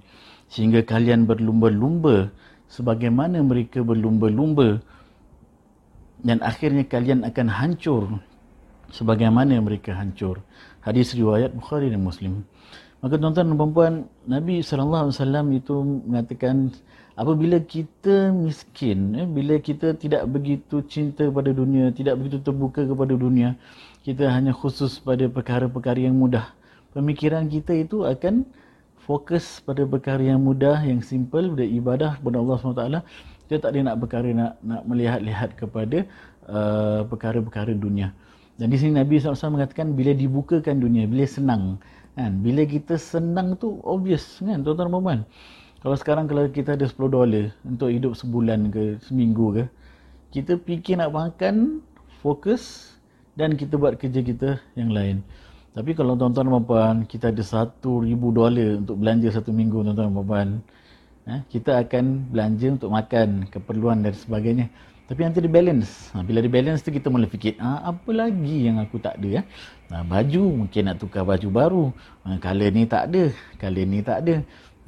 Sehingga 0.53 0.85
kalian 0.85 1.25
berlumba-lumba 1.25 2.29
sebagaimana 2.69 3.41
mereka 3.41 3.81
berlumba-lumba 3.81 4.85
dan 6.21 6.45
akhirnya 6.45 6.85
kalian 6.85 7.25
akan 7.25 7.49
hancur 7.49 8.21
sebagaimana 8.93 9.57
mereka 9.65 9.97
hancur. 9.97 10.45
Hadis 10.83 11.15
riwayat 11.15 11.55
Bukhari 11.55 11.95
dan 11.95 12.03
Muslim. 12.03 12.43
Maka 13.03 13.19
tuan-tuan 13.19 13.51
dan 13.51 13.71
puan 13.75 13.95
Nabi 14.31 14.63
SAW 14.63 15.11
itu 15.55 15.75
mengatakan 16.07 16.71
apabila 17.19 17.59
kita 17.59 18.31
miskin, 18.31 19.15
eh, 19.19 19.27
bila 19.27 19.59
kita 19.59 19.95
tidak 19.99 20.23
begitu 20.31 20.83
cinta 20.87 21.27
kepada 21.27 21.51
dunia, 21.51 21.91
tidak 21.91 22.19
begitu 22.19 22.39
terbuka 22.43 22.87
kepada 22.87 23.15
dunia, 23.15 23.59
kita 24.07 24.31
hanya 24.31 24.55
khusus 24.55 25.03
pada 25.03 25.27
perkara-perkara 25.27 25.99
yang 25.99 26.15
mudah. 26.15 26.55
Pemikiran 26.95 27.51
kita 27.51 27.75
itu 27.75 28.07
akan 28.07 28.47
fokus 29.03 29.59
pada 29.63 29.83
perkara 29.83 30.23
yang 30.23 30.39
mudah, 30.39 30.79
yang 30.87 31.03
simple, 31.03 31.59
pada 31.59 31.67
ibadah 31.67 32.11
kepada 32.23 32.37
Allah 32.39 32.57
SWT. 32.59 32.85
Kita 33.51 33.57
tak 33.67 33.71
ada 33.75 33.81
nak 33.83 33.97
perkara 33.99 34.29
nak, 34.31 34.53
nak 34.63 34.83
melihat-lihat 34.87 35.51
kepada 35.59 36.07
uh, 36.47 37.03
perkara-perkara 37.11 37.75
dunia. 37.75 38.15
Dan 38.61 38.69
di 38.69 38.77
sini 38.77 39.01
Nabi 39.01 39.17
SAW 39.17 39.57
mengatakan 39.57 39.97
bila 39.97 40.13
dibukakan 40.13 40.79
dunia, 40.79 41.09
bila 41.09 41.25
senang, 41.25 41.81
Kan? 42.13 42.45
Bila 42.45 42.69
kita 42.69 43.01
senang 43.01 43.57
tu 43.57 43.81
obvious 43.89 44.45
kan 44.45 44.61
tuan-tuan 44.61 44.93
dan 44.93 45.01
puan. 45.01 45.21
Kalau 45.81 45.97
sekarang 45.99 46.25
kalau 46.29 46.45
kita 46.53 46.77
ada 46.77 46.85
10 46.85 47.09
dolar 47.09 47.51
untuk 47.65 47.89
hidup 47.89 48.13
sebulan 48.15 48.69
ke 48.71 49.01
seminggu 49.03 49.57
ke, 49.57 49.65
kita 50.31 50.61
fikir 50.61 51.01
nak 51.01 51.11
makan, 51.11 51.81
fokus 52.21 52.95
dan 53.35 53.57
kita 53.57 53.81
buat 53.81 53.97
kerja 53.97 54.21
kita 54.21 54.61
yang 54.77 54.93
lain. 54.93 55.25
Tapi 55.73 55.97
kalau 55.97 56.13
tuan-tuan 56.21 56.53
dan 56.53 56.63
puan, 56.69 56.97
kita 57.09 57.33
ada 57.33 57.41
1000 57.41 57.81
dolar 58.13 58.69
untuk 58.77 59.01
belanja 59.01 59.33
satu 59.33 59.51
minggu 59.51 59.81
tuan-tuan 59.81 60.13
dan 60.13 60.15
puan. 60.15 60.49
Eh, 61.23 61.41
kita 61.49 61.81
akan 61.81 62.29
belanja 62.29 62.67
untuk 62.77 62.91
makan, 62.93 63.49
keperluan 63.49 64.05
dan 64.05 64.13
sebagainya. 64.13 64.69
Tapi 65.13 65.29
nanti 65.29 65.45
dia 65.45 65.53
balance. 65.53 66.09
Ha, 66.17 66.25
bila 66.25 66.41
dia 66.41 66.49
balance 66.49 66.81
tu 66.81 66.89
kita 66.89 67.13
mula 67.13 67.29
fikir, 67.29 67.61
ah, 67.61 67.85
apa 67.85 68.17
lagi 68.17 68.65
yang 68.65 68.81
aku 68.81 68.97
tak 68.97 69.21
ada? 69.21 69.45
Eh? 69.45 69.47
Ha, 69.93 70.01
baju, 70.09 70.65
mungkin 70.65 70.89
nak 70.89 71.05
tukar 71.05 71.29
baju 71.29 71.49
baru. 71.53 71.85
Ha, 72.25 72.41
color 72.41 72.73
ni 72.73 72.89
tak 72.89 73.13
ada. 73.13 73.29
Color 73.61 73.85
ni 73.93 74.01
tak 74.01 74.25
ada. 74.25 74.41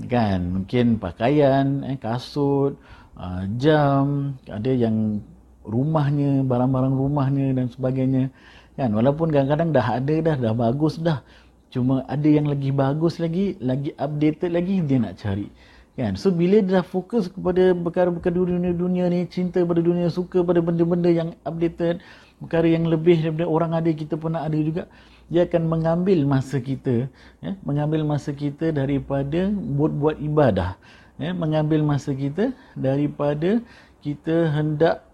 Kan? 0.09 0.41
Mungkin 0.49 0.97
pakaian, 0.97 1.85
eh, 1.85 2.01
kasut, 2.01 2.81
uh, 3.21 3.45
jam, 3.61 4.33
ada 4.49 4.73
yang 4.73 5.21
rumahnya, 5.61 6.41
barang-barang 6.41 6.97
rumahnya 6.97 7.53
dan 7.53 7.69
sebagainya. 7.69 8.33
Kan? 8.81 8.97
Walaupun 8.97 9.29
kadang-kadang 9.29 9.77
dah 9.77 10.01
ada 10.01 10.15
dah, 10.25 10.37
dah 10.41 10.55
bagus 10.57 11.05
dah. 11.05 11.21
Cuma 11.69 12.01
ada 12.09 12.25
yang 12.25 12.49
lagi 12.49 12.73
bagus 12.73 13.21
lagi, 13.21 13.61
lagi 13.61 13.93
updated 14.01 14.57
lagi, 14.57 14.81
dia 14.89 15.05
nak 15.05 15.21
cari. 15.21 15.53
Kan? 15.95 16.19
So 16.19 16.35
bila 16.35 16.59
dia 16.59 16.83
dah 16.83 16.87
fokus 16.87 17.31
kepada 17.31 17.71
perkara-perkara 17.71 18.35
dunia-dunia 18.35 19.07
ni, 19.07 19.31
cinta 19.31 19.63
pada 19.63 19.79
dunia, 19.79 20.11
suka 20.11 20.43
pada 20.43 20.59
benda-benda 20.59 21.07
yang 21.07 21.39
updated, 21.47 22.03
perkara 22.43 22.67
yang 22.67 22.91
lebih 22.91 23.23
daripada 23.23 23.47
orang 23.47 23.79
ada, 23.79 23.91
kita 23.95 24.19
pun 24.19 24.35
nak 24.35 24.51
ada 24.51 24.59
juga. 24.59 24.83
Dia 25.31 25.47
akan 25.47 25.71
mengambil 25.71 26.27
masa 26.27 26.59
kita, 26.59 27.07
ya? 27.39 27.53
mengambil 27.63 28.03
masa 28.03 28.35
kita 28.35 28.75
daripada 28.75 29.55
buat-buat 29.55 30.19
ibadah. 30.19 30.75
Ya? 31.23 31.31
Mengambil 31.31 31.87
masa 31.87 32.11
kita 32.11 32.51
daripada 32.75 33.63
kita 34.03 34.51
hendak 34.51 35.07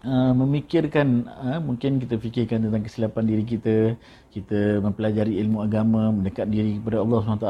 uh, 0.00 0.32
memikirkan, 0.32 1.28
uh, 1.28 1.60
mungkin 1.60 2.00
kita 2.00 2.16
fikirkan 2.16 2.64
tentang 2.64 2.88
kesilapan 2.88 3.24
diri 3.28 3.44
kita, 3.44 4.00
kita 4.32 4.80
mempelajari 4.80 5.36
ilmu 5.44 5.60
agama, 5.60 6.08
mendekat 6.08 6.48
diri 6.48 6.80
kepada 6.80 7.04
Allah 7.04 7.18
SWT 7.20 7.48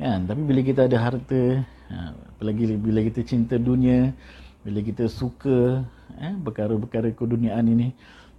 kan? 0.00 0.24
Tapi 0.24 0.40
bila 0.40 0.60
kita 0.64 0.88
ada 0.88 0.96
harta 0.96 1.60
ha, 1.92 2.16
apalagi 2.16 2.74
bila 2.80 3.04
kita 3.04 3.20
cinta 3.26 3.60
dunia 3.60 4.14
bila 4.64 4.80
kita 4.80 5.08
suka 5.10 5.84
eh, 6.16 6.34
perkara-perkara 6.40 7.12
keduniaan 7.12 7.66
ini 7.68 7.92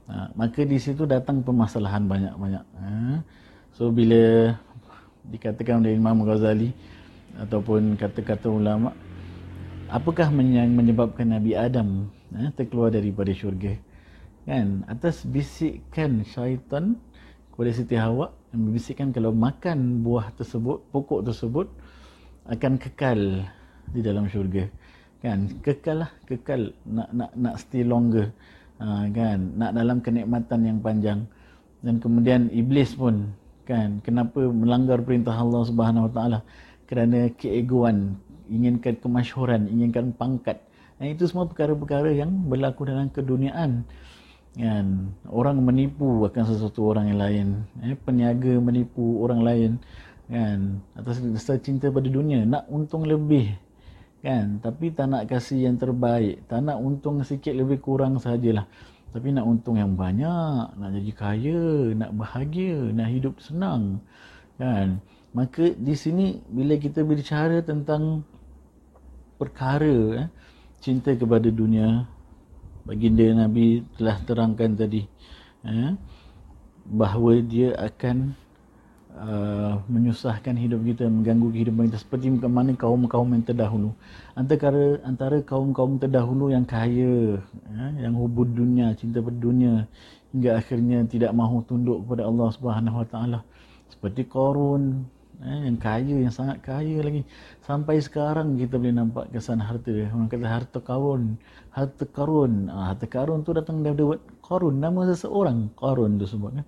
ha, 0.10 0.32
maka 0.34 0.66
di 0.66 0.78
situ 0.82 1.06
datang 1.06 1.46
permasalahan 1.46 2.06
banyak-banyak 2.06 2.66
so 3.78 3.94
bila 3.94 4.56
dikatakan 5.30 5.86
oleh 5.86 5.94
Imam 5.94 6.26
Ghazali 6.26 6.74
ataupun 7.38 7.96
kata-kata 7.96 8.50
ulama 8.50 8.92
apakah 9.92 10.32
yang 10.34 10.72
menyebabkan 10.72 11.30
Nabi 11.30 11.54
Adam 11.54 12.10
eh, 12.34 12.50
terkeluar 12.56 12.90
daripada 12.96 13.30
syurga? 13.36 13.76
Kan? 14.48 14.82
Atas 14.90 15.22
bisikan 15.28 16.26
syaitan 16.26 16.98
kepada 17.62 17.78
Siti 17.78 17.94
Hawa 17.94 18.34
yang 18.50 18.74
berbisikkan 18.74 19.14
kalau 19.14 19.30
makan 19.30 20.02
buah 20.02 20.34
tersebut, 20.34 20.82
pokok 20.90 21.22
tersebut 21.30 21.70
akan 22.50 22.82
kekal 22.82 23.46
di 23.94 24.02
dalam 24.02 24.26
syurga. 24.26 24.66
Kan? 25.22 25.62
Kekal 25.62 26.02
lah, 26.02 26.10
kekal 26.26 26.74
nak 26.90 27.14
nak 27.14 27.30
nak 27.38 27.62
stay 27.62 27.86
longer. 27.86 28.34
Ha, 28.82 29.06
kan? 29.14 29.62
Nak 29.62 29.78
dalam 29.78 30.02
kenikmatan 30.02 30.66
yang 30.66 30.82
panjang. 30.82 31.30
Dan 31.86 32.02
kemudian 32.02 32.50
iblis 32.50 32.98
pun 32.98 33.30
kan 33.70 34.02
kenapa 34.02 34.42
melanggar 34.42 34.98
perintah 35.06 35.38
Allah 35.38 35.62
Subhanahu 35.62 36.10
Wa 36.10 36.14
Taala 36.18 36.40
kerana 36.90 37.30
keegoan 37.38 38.18
inginkan 38.50 38.98
kemasyhuran 38.98 39.70
inginkan 39.70 40.10
pangkat 40.18 40.58
dan 40.98 41.14
itu 41.14 41.30
semua 41.30 41.46
perkara-perkara 41.46 42.10
yang 42.10 42.34
berlaku 42.50 42.90
dalam 42.90 43.14
keduniaan 43.14 43.86
kan? 44.58 45.16
Orang 45.28 45.64
menipu 45.64 46.26
akan 46.28 46.44
sesuatu 46.48 46.88
orang 46.92 47.12
yang 47.12 47.20
lain. 47.20 47.48
Eh 47.84 47.96
peniaga 47.96 48.58
menipu 48.58 49.22
orang 49.24 49.42
lain. 49.44 49.72
Kan? 50.32 50.80
Atas 50.96 51.20
dasar 51.22 51.60
cinta 51.60 51.92
pada 51.92 52.08
dunia 52.08 52.44
nak 52.48 52.68
untung 52.72 53.04
lebih. 53.08 53.56
Kan? 54.24 54.60
Tapi 54.64 54.94
tak 54.94 55.12
nak 55.12 55.28
kasih 55.28 55.68
yang 55.70 55.76
terbaik. 55.80 56.44
Tak 56.46 56.64
nak 56.64 56.78
untung 56.80 57.24
sikit 57.24 57.56
lebih 57.56 57.80
kurang 57.80 58.20
sajalah 58.20 58.68
tapi 59.12 59.36
nak 59.36 59.44
untung 59.44 59.76
yang 59.76 59.92
banyak 59.92 60.72
nak 60.80 60.90
jadi 60.96 61.12
kaya 61.12 61.64
nak 62.00 62.12
bahagia 62.16 62.80
nak 62.96 63.12
hidup 63.12 63.36
senang. 63.44 64.00
Kan? 64.56 65.04
Maka 65.36 65.76
di 65.76 65.96
sini 65.96 66.40
bila 66.48 66.80
kita 66.80 67.04
berbicara 67.04 67.60
tentang 67.64 68.24
perkara 69.36 70.28
eh, 70.28 70.28
cinta 70.80 71.12
kepada 71.12 71.52
dunia 71.52 72.08
baginda 72.86 73.46
Nabi 73.46 73.86
telah 73.98 74.18
terangkan 74.26 74.74
tadi 74.74 75.06
eh, 75.66 75.94
bahawa 76.86 77.40
dia 77.46 77.78
akan 77.78 78.34
uh, 79.18 79.74
menyusahkan 79.86 80.56
hidup 80.58 80.82
kita, 80.86 81.06
mengganggu 81.08 81.52
kehidupan 81.52 81.92
kita 81.92 82.00
seperti 82.02 82.32
mana 82.32 82.74
kaum-kaum 82.74 83.30
yang 83.32 83.44
terdahulu. 83.46 83.92
Antara 84.34 85.00
antara 85.06 85.38
kaum-kaum 85.44 86.00
terdahulu 86.00 86.52
yang 86.52 86.66
kaya, 86.66 87.38
eh, 87.42 87.92
yang 88.02 88.16
hubud 88.16 88.52
dunia, 88.52 88.96
cinta 88.96 89.20
pada 89.20 89.38
dunia 89.38 89.86
hingga 90.32 90.58
akhirnya 90.58 91.04
tidak 91.06 91.32
mahu 91.36 91.64
tunduk 91.68 92.08
kepada 92.08 92.24
Allah 92.28 92.48
Subhanahu 92.56 92.98
Wa 93.04 93.08
Taala. 93.08 93.40
Seperti 93.92 94.24
Qarun, 94.24 95.04
eh, 95.42 95.60
yang 95.66 95.78
kaya, 95.82 96.16
yang 96.22 96.34
sangat 96.34 96.62
kaya 96.62 97.02
lagi. 97.02 97.26
Sampai 97.66 97.98
sekarang 98.02 98.58
kita 98.58 98.78
boleh 98.78 98.94
nampak 98.94 99.34
kesan 99.34 99.62
harta. 99.62 99.90
Orang 99.90 100.30
kata 100.30 100.48
harta 100.48 100.80
karun. 100.80 101.36
Harta 101.74 102.06
karun. 102.06 102.70
Ah, 102.70 102.94
harta 102.94 103.06
karun 103.10 103.42
tu 103.42 103.52
datang 103.52 103.82
daripada 103.82 104.16
word 104.16 104.22
karun. 104.46 104.76
Nama 104.78 105.00
seseorang. 105.14 105.74
Karun 105.78 106.22
tu 106.22 106.26
sebut 106.30 106.52
kan. 106.62 106.66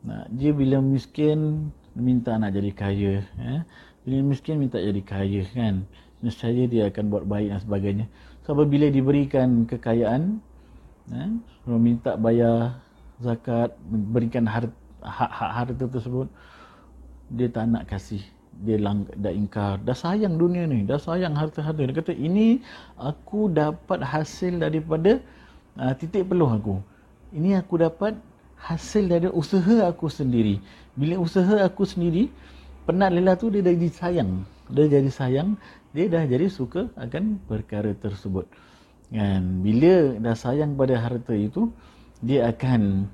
Nah, 0.00 0.24
dia 0.32 0.52
bila 0.56 0.80
miskin, 0.80 1.68
minta 1.92 2.36
nak 2.36 2.56
jadi 2.56 2.72
kaya. 2.72 3.12
Eh. 3.40 3.60
Bila 4.04 4.16
miskin, 4.24 4.56
minta 4.56 4.80
jadi 4.80 5.00
kaya 5.04 5.44
kan. 5.52 5.84
Nescaya 6.20 6.64
dia 6.68 6.88
akan 6.88 7.04
buat 7.08 7.24
baik 7.24 7.48
dan 7.52 7.60
sebagainya. 7.60 8.06
So, 8.44 8.56
apabila 8.56 8.88
diberikan 8.88 9.64
kekayaan, 9.68 10.40
eh, 11.12 11.30
minta 11.68 12.16
bayar 12.16 12.80
zakat, 13.20 13.76
berikan 13.88 14.48
harta, 14.48 14.72
hak-hak 15.04 15.50
harta 15.52 15.84
tersebut, 15.88 16.28
dia 17.30 17.48
tak 17.48 17.70
nak 17.70 17.86
kasih 17.86 18.22
dia 18.60 18.76
lang 18.76 19.08
dah 19.16 19.32
ingkar 19.32 19.80
dah 19.80 19.96
sayang 19.96 20.36
dunia 20.36 20.68
ni 20.68 20.84
dah 20.84 21.00
sayang 21.00 21.32
harta-harta 21.32 21.80
dia 21.80 21.94
kata 21.96 22.12
ini 22.12 22.60
aku 23.00 23.48
dapat 23.48 24.04
hasil 24.04 24.60
daripada 24.60 25.22
uh, 25.78 25.92
titik 25.94 26.26
peluh 26.26 26.50
aku. 26.50 26.76
Ini 27.30 27.62
aku 27.62 27.78
dapat 27.78 28.18
hasil 28.58 29.06
dari 29.06 29.28
usaha 29.30 29.86
aku 29.86 30.10
sendiri. 30.10 30.58
Bila 30.98 31.16
usaha 31.22 31.62
aku 31.62 31.86
sendiri 31.86 32.28
penat 32.84 33.14
lelah 33.14 33.38
tu 33.38 33.48
dia 33.48 33.62
dah 33.62 33.72
jadi 33.72 33.90
sayang. 33.92 34.30
Dia 34.70 34.86
jadi 34.90 35.10
sayang 35.10 35.54
dia 35.94 36.10
dah 36.10 36.26
jadi 36.26 36.50
suka 36.50 36.90
akan 36.98 37.38
perkara 37.46 37.94
tersebut. 37.94 38.46
Kan? 39.10 39.62
Bila 39.62 40.18
dah 40.18 40.34
sayang 40.34 40.74
pada 40.74 40.98
harta 40.98 41.34
itu 41.34 41.70
dia 42.20 42.50
akan 42.50 43.06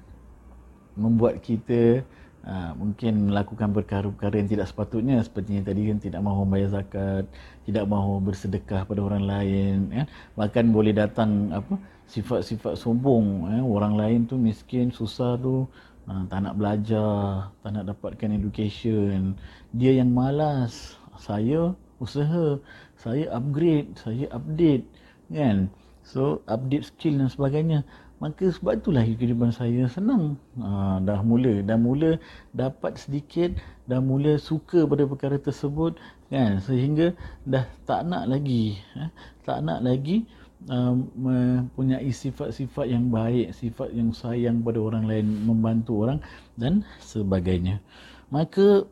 membuat 0.97 1.45
kita 1.45 2.01
Ha, 2.47 2.79
mungkin 2.79 3.35
melakukan 3.35 3.75
perkara-perkara 3.75 4.39
yang 4.39 4.47
tidak 4.47 4.71
sepatutnya 4.71 5.19
seperti 5.19 5.59
yang 5.59 5.67
tadi 5.67 5.91
kan 5.91 5.99
tidak 5.99 6.23
mahu 6.23 6.47
bayar 6.47 6.79
zakat, 6.79 7.27
tidak 7.67 7.91
mahu 7.91 8.23
bersedekah 8.23 8.87
pada 8.87 9.03
orang 9.03 9.27
lain, 9.27 9.91
ya. 9.91 10.07
bahkan 10.39 10.71
boleh 10.71 10.95
datang 10.95 11.51
apa 11.51 11.75
sifat-sifat 12.07 12.79
sombong, 12.79 13.51
ya. 13.51 13.67
orang 13.67 13.99
lain 13.99 14.31
tu 14.31 14.39
miskin, 14.39 14.95
susah 14.95 15.35
tu, 15.43 15.67
ha, 16.07 16.23
tak 16.31 16.47
nak 16.47 16.55
belajar, 16.55 17.51
tak 17.67 17.71
nak 17.75 17.85
dapatkan 17.91 18.39
education, 18.39 19.35
dia 19.75 19.99
yang 19.99 20.15
malas, 20.15 20.95
saya 21.19 21.75
usaha, 21.99 22.63
saya 22.95 23.27
upgrade, 23.35 23.91
saya 23.99 24.31
update, 24.31 24.87
kan? 25.35 25.67
So 26.07 26.47
update 26.47 26.95
skill 26.95 27.19
dan 27.19 27.27
sebagainya 27.27 27.83
maka 28.17 28.49
sebab 28.49 28.81
itulah 28.81 29.05
kehidupan 29.05 29.53
saya 29.53 29.85
senang. 29.93 30.41
Ha, 30.57 30.99
dah 31.05 31.21
mula. 31.21 31.61
Dah 31.61 31.77
mula 31.77 32.17
dapat 32.57 32.97
sedikit 32.97 33.53
dah 33.85 34.01
mula 34.01 34.41
suka 34.41 34.89
pada 34.89 35.05
perkara 35.05 35.37
tersebut 35.37 36.01
kan? 36.33 36.59
Sehingga 36.65 37.13
dah 37.45 37.69
tak 37.85 38.09
nak 38.09 38.25
lagi 38.27 38.81
eh, 38.97 39.11
tak 39.45 39.61
nak 39.63 39.85
lagi 39.85 40.25
uh, 40.73 40.97
mempunyai 40.97 42.09
sifat-sifat 42.09 42.89
yang 42.89 43.13
baik 43.13 43.53
sifat 43.53 43.93
yang 43.93 44.17
sayang 44.17 44.65
pada 44.65 44.81
orang 44.81 45.05
lain 45.05 45.27
membantu 45.45 46.09
orang 46.09 46.19
dan 46.57 46.83
sebagainya. 47.05 47.85
Maka 48.33 48.89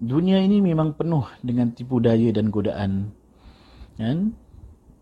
dunia 0.00 0.40
ini 0.40 0.62
memang 0.64 0.96
penuh 0.96 1.26
dengan 1.44 1.74
tipu 1.74 2.00
daya 2.00 2.32
dan 2.32 2.48
godaan 2.48 3.12
kan 4.00 4.32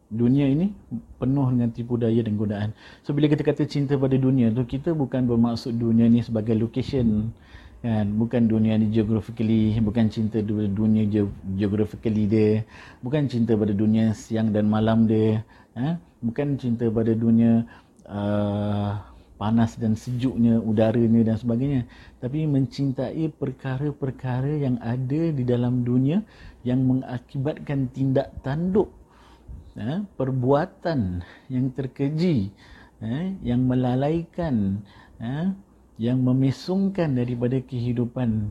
dunia 0.09 0.49
ini 0.49 0.73
penuh 1.21 1.47
dengan 1.53 1.69
tipu 1.69 2.01
daya 2.01 2.25
dan 2.25 2.35
godaan. 2.41 2.71
So 3.05 3.13
bila 3.13 3.29
kita 3.29 3.45
kata 3.45 3.69
cinta 3.69 3.95
pada 4.01 4.17
dunia 4.17 4.49
tu 4.53 4.65
kita 4.65 4.97
bukan 4.97 5.29
bermaksud 5.29 5.77
dunia 5.77 6.09
ni 6.09 6.25
sebagai 6.25 6.57
location 6.57 7.33
kan 7.79 8.11
bukan 8.19 8.51
dunia 8.51 8.75
ni 8.75 8.91
geographically 8.91 9.79
bukan 9.79 10.11
cinta 10.11 10.43
dunia 10.43 11.07
geographically 11.55 12.27
dia 12.27 12.67
bukan 13.07 13.31
cinta 13.31 13.55
pada 13.55 13.71
dunia 13.71 14.19
siang 14.19 14.51
dan 14.51 14.67
malam 14.67 15.07
dia 15.07 15.47
eh? 15.79 15.95
bukan 16.19 16.59
cinta 16.59 16.91
pada 16.91 17.15
dunia 17.15 17.63
uh, 18.11 18.99
panas 19.39 19.79
dan 19.79 19.95
sejuknya 19.95 20.59
udaranya 20.59 21.23
dan 21.23 21.39
sebagainya 21.39 21.87
tapi 22.19 22.51
mencintai 22.51 23.31
perkara-perkara 23.39 24.59
yang 24.59 24.83
ada 24.83 25.31
di 25.31 25.47
dalam 25.47 25.87
dunia 25.87 26.27
yang 26.67 26.83
mengakibatkan 26.83 27.95
tindak 27.95 28.35
tanduk 28.43 28.91
eh? 29.79 30.03
perbuatan 30.19 31.23
yang 31.47 31.71
terkeji 31.73 32.51
eh? 32.99 33.35
yang 33.47 33.65
melalaikan 33.65 34.83
eh? 35.23 35.55
yang 35.99 36.23
memesungkan 36.23 37.15
daripada 37.15 37.59
kehidupan 37.63 38.51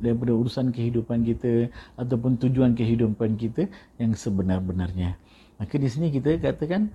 daripada 0.00 0.32
urusan 0.32 0.72
kehidupan 0.72 1.24
kita 1.24 1.68
ataupun 2.00 2.40
tujuan 2.40 2.72
kehidupan 2.72 3.36
kita 3.36 3.68
yang 4.00 4.16
sebenar-benarnya. 4.16 5.16
Maka 5.58 5.74
di 5.76 5.88
sini 5.90 6.08
kita 6.14 6.38
katakan 6.38 6.88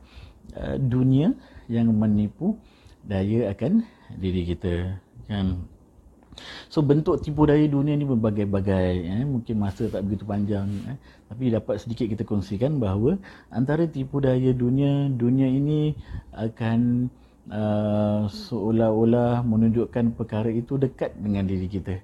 uh, 0.56 0.80
dunia 0.80 1.36
yang 1.68 1.92
menipu 1.92 2.56
daya 3.04 3.52
akan 3.52 3.84
diri 4.18 4.48
kita 4.56 4.98
kan. 5.28 5.68
So 6.68 6.82
bentuk 6.82 7.22
tipu 7.22 7.46
daya 7.46 7.66
dunia 7.66 7.94
ni 7.94 8.06
berbagai-bagai 8.06 8.94
eh. 9.06 9.24
mungkin 9.26 9.56
masa 9.62 9.88
tak 9.90 10.06
begitu 10.06 10.26
panjang 10.26 10.68
eh. 10.90 10.98
tapi 11.30 11.54
dapat 11.54 11.82
sedikit 11.82 12.10
kita 12.10 12.24
kongsikan 12.26 12.78
bahawa 12.78 13.18
antara 13.54 13.86
tipu 13.86 14.22
daya 14.22 14.52
dunia 14.54 15.10
dunia 15.14 15.46
ini 15.46 15.94
akan 16.34 17.10
uh, 17.52 18.30
seolah-olah 18.30 19.44
menunjukkan 19.44 20.16
perkara 20.16 20.48
itu 20.54 20.80
dekat 20.80 21.12
dengan 21.20 21.44
diri 21.44 21.68
kita. 21.68 22.00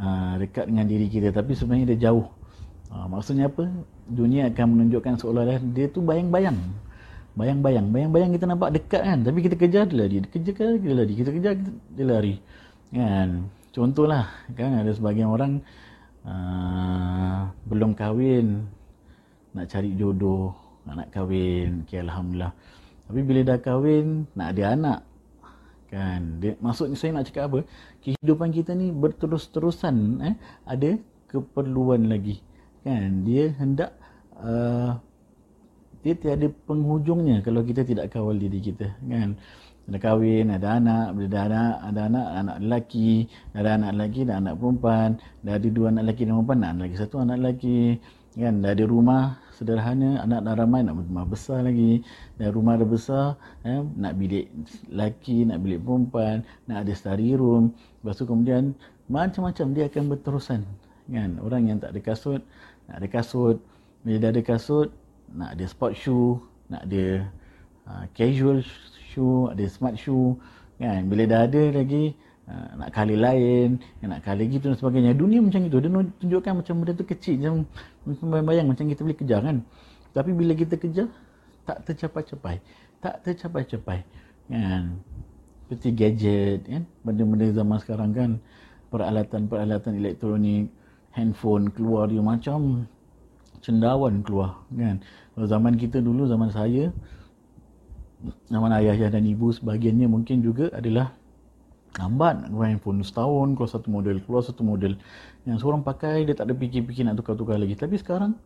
Uh, 0.00 0.40
dekat 0.40 0.64
dengan 0.64 0.88
diri 0.88 1.06
kita 1.12 1.28
tapi 1.30 1.52
sebenarnya 1.52 1.94
dia 1.94 2.10
jauh. 2.10 2.26
Uh, 2.90 3.06
maksudnya 3.06 3.46
apa? 3.46 3.68
Dunia 4.10 4.50
akan 4.50 4.66
menunjukkan 4.74 5.20
seolah-olah 5.22 5.62
dia 5.76 5.86
tu 5.92 6.02
bayang-bayang. 6.02 6.58
Bayang-bayang. 7.38 7.86
Bayang-bayang 7.94 8.30
kita 8.34 8.44
nampak 8.50 8.74
dekat 8.74 9.02
kan. 9.06 9.18
Tapi 9.22 9.38
kita 9.46 9.54
kejar 9.54 9.86
dia 9.86 9.96
lari. 10.02 10.16
Dia 10.18 10.30
kejar 10.30 10.70
dia 10.82 10.94
lari. 10.94 11.12
Kita 11.14 11.30
kejar 11.30 11.54
dia 11.94 12.04
lari. 12.04 12.34
Kan? 12.90 13.46
Contohlah. 13.70 14.26
Kan 14.54 14.82
ada 14.82 14.90
sebagian 14.90 15.30
orang 15.30 15.62
uh, 16.26 17.50
belum 17.66 17.94
kahwin. 17.94 18.66
Nak 19.54 19.66
cari 19.70 19.94
jodoh. 19.94 20.54
Nak 20.86 21.14
kahwin. 21.14 21.86
Okay, 21.86 22.02
Alhamdulillah. 22.02 22.54
Tapi 23.10 23.20
bila 23.26 23.40
dah 23.42 23.58
kahwin, 23.58 24.30
nak 24.38 24.54
ada 24.54 24.64
anak. 24.74 25.00
Kan? 25.90 26.38
Dia, 26.38 26.54
maksudnya 26.62 26.94
saya 26.94 27.10
nak 27.18 27.26
cakap 27.26 27.50
apa? 27.50 27.60
Kehidupan 27.98 28.54
kita 28.54 28.78
ni 28.78 28.94
berterus-terusan 28.94 30.22
eh 30.22 30.34
ada 30.62 30.94
keperluan 31.26 32.06
lagi. 32.06 32.38
Kan? 32.86 33.26
Dia 33.26 33.50
hendak 33.58 33.98
uh, 34.38 35.02
dia 36.00 36.14
tiada 36.16 36.48
penghujungnya 36.64 37.44
kalau 37.44 37.60
kita 37.60 37.84
tidak 37.84 38.08
kawal 38.08 38.38
diri 38.38 38.56
kita, 38.62 38.96
kan? 39.04 39.36
Ada 39.90 39.98
kahwin, 39.98 40.54
ada 40.54 40.78
anak, 40.78 41.18
bila 41.18 41.26
dah 41.26 41.42
anak, 41.50 41.74
ada 41.82 42.00
anak, 42.06 42.26
anak 42.30 42.56
lelaki, 42.62 43.10
ada 43.58 43.68
anak 43.74 43.90
lelaki, 43.98 44.20
ada 44.22 44.34
anak 44.38 44.54
perempuan, 44.62 45.08
dah 45.42 45.52
ada 45.58 45.66
dua 45.66 45.86
anak 45.90 46.02
lelaki 46.06 46.22
dan 46.22 46.34
perempuan, 46.38 46.58
nak 46.62 46.72
lagi 46.78 46.96
satu 46.96 47.16
anak 47.18 47.36
lelaki, 47.42 47.80
kan? 48.38 48.54
Dah 48.62 48.70
ada 48.70 48.84
rumah, 48.86 49.24
sederhana 49.60 50.24
anak 50.24 50.40
dah 50.40 50.56
ramai 50.56 50.80
nak 50.80 50.96
rumah 50.96 51.28
besar 51.28 51.60
lagi. 51.60 52.00
Dan 52.40 52.48
rumah 52.56 52.80
dah 52.80 52.88
besar 52.88 53.36
eh, 53.68 53.84
nak 54.00 54.16
bilik 54.16 54.48
lelaki 54.88 55.44
nak 55.44 55.60
bilik 55.60 55.84
perempuan 55.84 56.40
nak 56.64 56.88
ada 56.88 56.92
study 56.96 57.36
room. 57.36 57.76
Lepas 58.00 58.16
tu 58.16 58.24
kemudian 58.24 58.72
macam-macam 59.12 59.76
dia 59.76 59.92
akan 59.92 60.04
berterusan 60.16 60.64
kan? 61.12 61.30
Orang 61.44 61.68
yang 61.68 61.76
tak 61.76 61.92
ada 61.92 62.00
kasut 62.00 62.40
nak 62.88 63.04
ada 63.04 63.06
kasut. 63.12 63.60
Bila 64.00 64.16
dah 64.16 64.30
ada 64.32 64.40
kasut 64.40 64.88
nak 65.36 65.52
ada 65.52 65.64
sport 65.68 65.92
shoe 65.92 66.40
nak 66.72 66.88
ada 66.88 67.28
uh, 67.84 68.04
casual 68.16 68.64
shoe 69.10 69.50
ada 69.50 69.66
smart 69.66 69.98
shoe 69.98 70.38
kan? 70.78 71.10
Bila 71.10 71.26
dah 71.26 71.50
ada 71.50 71.62
lagi 71.74 72.14
uh, 72.46 72.78
nak 72.78 72.94
kali 72.94 73.18
lain 73.18 73.82
nak 74.06 74.22
kali 74.22 74.46
gitu 74.46 74.70
dan 74.70 74.78
sebagainya. 74.78 75.18
Dunia 75.18 75.42
macam 75.42 75.66
itu. 75.66 75.82
Dia 75.82 75.90
tunjukkan 76.22 76.52
macam 76.62 76.74
benda 76.78 76.92
tu 76.94 77.02
kecil 77.02 77.66
macam 78.06 78.26
bayang-bayang 78.30 78.66
macam 78.70 78.86
kita 78.86 79.02
boleh 79.02 79.18
kejar 79.18 79.40
kan? 79.42 79.66
Tapi 80.14 80.30
bila 80.30 80.54
kita 80.54 80.78
kejar 80.78 81.10
tak 81.66 81.82
tercapai-capai. 81.86 82.62
Tak 83.02 83.14
tercapai-capai 83.26 83.98
kan? 84.50 84.98
Seperti 85.66 85.88
gadget 85.94 86.60
kan? 86.66 86.82
Benda-benda 87.06 87.46
zaman 87.54 87.78
sekarang 87.78 88.10
kan? 88.14 88.30
Peralatan-peralatan 88.90 90.02
elektronik 90.02 90.66
handphone 91.14 91.70
keluar 91.70 92.10
dia 92.10 92.22
macam 92.22 92.86
cendawan 93.62 94.26
keluar 94.26 94.58
kan? 94.74 94.98
Kalau 95.36 95.46
zaman 95.46 95.78
kita 95.78 96.02
dulu 96.02 96.26
zaman 96.26 96.50
saya 96.50 96.90
zaman 98.52 98.70
ayah-ayah 98.76 99.10
dan 99.12 99.24
ibu 99.24 99.48
sebahagiannya 99.52 100.06
mungkin 100.08 100.44
juga 100.44 100.68
adalah 100.76 101.16
lambat 101.98 102.46
keluar 102.46 102.70
handphone 102.70 103.02
setahun 103.02 103.58
keluar 103.58 103.70
satu 103.70 103.88
model 103.90 104.16
keluar 104.22 104.42
satu 104.44 104.62
model. 104.62 104.94
Yang 105.48 105.64
seorang 105.64 105.82
pakai 105.82 106.28
dia 106.28 106.36
tak 106.36 106.52
ada 106.52 106.54
fikir-fikir 106.54 107.02
nak 107.08 107.18
tukar-tukar 107.18 107.56
lagi. 107.56 107.74
Tapi 107.74 107.96
sekarang 107.98 108.36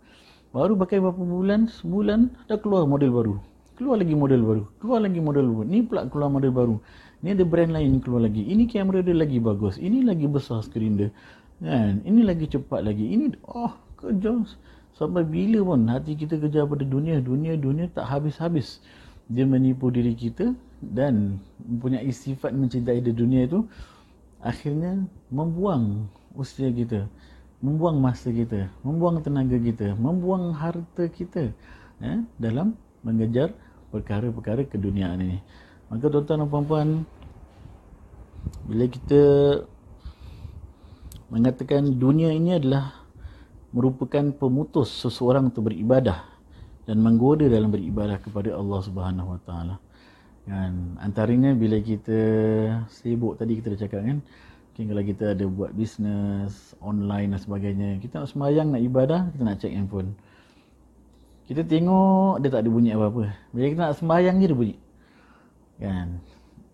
baru 0.54 0.78
pakai 0.78 1.02
beberapa 1.02 1.22
bulan 1.22 1.66
sebulan 1.68 2.30
dah 2.46 2.58
keluar 2.62 2.86
model 2.86 3.10
baru. 3.10 3.34
Keluar 3.74 3.98
lagi 3.98 4.14
model 4.14 4.40
baru 4.46 4.62
keluar 4.78 5.00
lagi 5.02 5.18
model 5.18 5.44
baru. 5.50 5.62
Ni 5.66 5.78
pula 5.82 6.06
keluar 6.06 6.30
model 6.30 6.52
baru. 6.54 6.76
Ni 7.26 7.34
ada 7.34 7.44
brand 7.44 7.72
lain 7.74 7.98
keluar 7.98 8.22
lagi. 8.28 8.46
Ini 8.46 8.70
kamera 8.70 9.02
dia 9.02 9.16
lagi 9.16 9.42
bagus. 9.42 9.80
Ini 9.82 10.06
lagi 10.06 10.30
besar 10.30 10.62
skrin 10.62 10.94
dia. 10.94 11.08
Kan? 11.58 12.04
Ini 12.06 12.20
lagi 12.22 12.46
cepat 12.46 12.86
lagi. 12.86 13.02
Ini 13.02 13.34
oh 13.50 13.74
kejar 13.98 14.46
sampai 14.94 15.26
bila 15.26 15.74
pun 15.74 15.90
hati 15.90 16.14
kita 16.14 16.38
kejar 16.38 16.70
pada 16.70 16.86
dunia 16.86 17.18
dunia 17.18 17.58
dunia 17.58 17.90
tak 17.90 18.06
habis-habis 18.06 18.78
dia 19.28 19.44
menipu 19.48 19.88
diri 19.88 20.12
kita 20.12 20.52
dan 20.80 21.40
mempunyai 21.64 22.12
sifat 22.12 22.52
mencintai 22.52 23.00
di 23.00 23.12
dunia 23.12 23.48
itu 23.48 23.64
akhirnya 24.44 25.08
membuang 25.32 26.08
usia 26.36 26.68
kita 26.68 27.08
membuang 27.64 27.96
masa 27.96 28.28
kita 28.28 28.68
membuang 28.84 29.24
tenaga 29.24 29.56
kita 29.56 29.96
membuang 29.96 30.52
harta 30.52 31.08
kita 31.08 31.56
ya, 32.02 32.20
dalam 32.36 32.76
mengejar 33.04 33.52
perkara-perkara 33.94 34.66
keduniaan 34.66 35.22
ini. 35.22 35.38
Maka 35.86 36.10
tuan-tuan 36.10 36.42
dan 36.42 36.48
puan-puan 36.50 36.88
bila 38.66 38.84
kita 38.90 39.22
mengatakan 41.30 41.94
dunia 41.94 42.34
ini 42.34 42.58
adalah 42.58 43.06
merupakan 43.70 44.34
pemutus 44.34 44.90
seseorang 44.90 45.52
untuk 45.52 45.70
beribadah 45.70 46.33
dan 46.84 47.00
menggoda 47.00 47.48
dalam 47.48 47.72
beribadah 47.72 48.20
kepada 48.20 48.52
Allah 48.52 48.80
Subhanahu 48.84 49.28
Wa 49.36 49.40
Taala. 49.44 49.76
Kan 50.44 51.00
antaranya 51.00 51.56
bila 51.56 51.80
kita 51.80 52.18
sibuk 52.92 53.40
tadi 53.40 53.56
kita 53.56 53.72
dah 53.72 53.80
cakap 53.80 54.00
kan, 54.04 54.18
mungkin 54.20 54.84
kalau 54.92 55.02
kita 55.02 55.24
ada 55.32 55.44
buat 55.48 55.72
bisnes 55.72 56.76
online 56.84 57.32
dan 57.32 57.40
sebagainya, 57.40 57.88
kita 58.04 58.20
nak 58.20 58.28
sembahyang 58.28 58.68
nak 58.76 58.82
ibadah, 58.84 59.20
kita 59.32 59.42
nak 59.42 59.56
check 59.56 59.72
handphone. 59.72 60.12
Kita 61.44 61.60
tengok 61.64 62.40
dia 62.40 62.48
tak 62.52 62.64
ada 62.64 62.70
bunyi 62.72 62.92
apa-apa. 62.92 63.32
Bila 63.52 63.64
kita 63.68 63.80
nak 63.88 63.96
sembahyang 64.00 64.36
je 64.40 64.46
dia 64.48 64.56
bunyi. 64.56 64.76
Kan? 65.80 66.08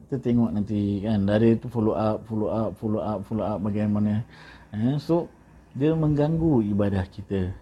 Kita 0.06 0.16
tengok 0.18 0.50
nanti 0.50 0.98
kan 1.06 1.18
dari 1.22 1.54
tu 1.54 1.70
follow 1.70 1.94
up, 1.94 2.26
follow 2.26 2.50
up, 2.50 2.70
follow 2.78 3.02
up, 3.02 3.18
follow 3.26 3.46
up 3.46 3.58
bagaimana. 3.62 4.26
Eh, 4.74 4.98
so 4.98 5.30
dia 5.74 5.94
mengganggu 5.94 6.66
ibadah 6.66 7.06
kita 7.06 7.54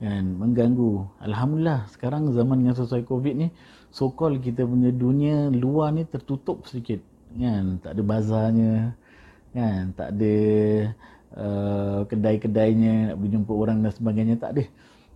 kan 0.00 0.24
mengganggu. 0.24 1.04
Alhamdulillah 1.20 1.84
sekarang 1.92 2.32
zaman 2.32 2.64
yang 2.64 2.72
sesuai 2.72 3.04
covid 3.04 3.36
ni 3.36 3.48
so 3.92 4.08
call 4.08 4.40
kita 4.40 4.64
punya 4.64 4.88
dunia 4.88 5.52
luar 5.52 5.92
ni 5.92 6.08
tertutup 6.08 6.64
sedikit. 6.64 7.04
Kan? 7.36 7.78
Tak 7.84 7.94
ada 7.94 8.02
bazarnya 8.02 8.96
kan? 9.52 9.92
Tak 9.92 10.08
ada 10.16 10.34
uh, 11.36 12.00
kedai-kedainya 12.08 13.12
nak 13.12 13.16
berjumpa 13.20 13.52
orang 13.52 13.84
dan 13.84 13.92
sebagainya 13.92 14.40
tak 14.40 14.56
ada. 14.56 14.64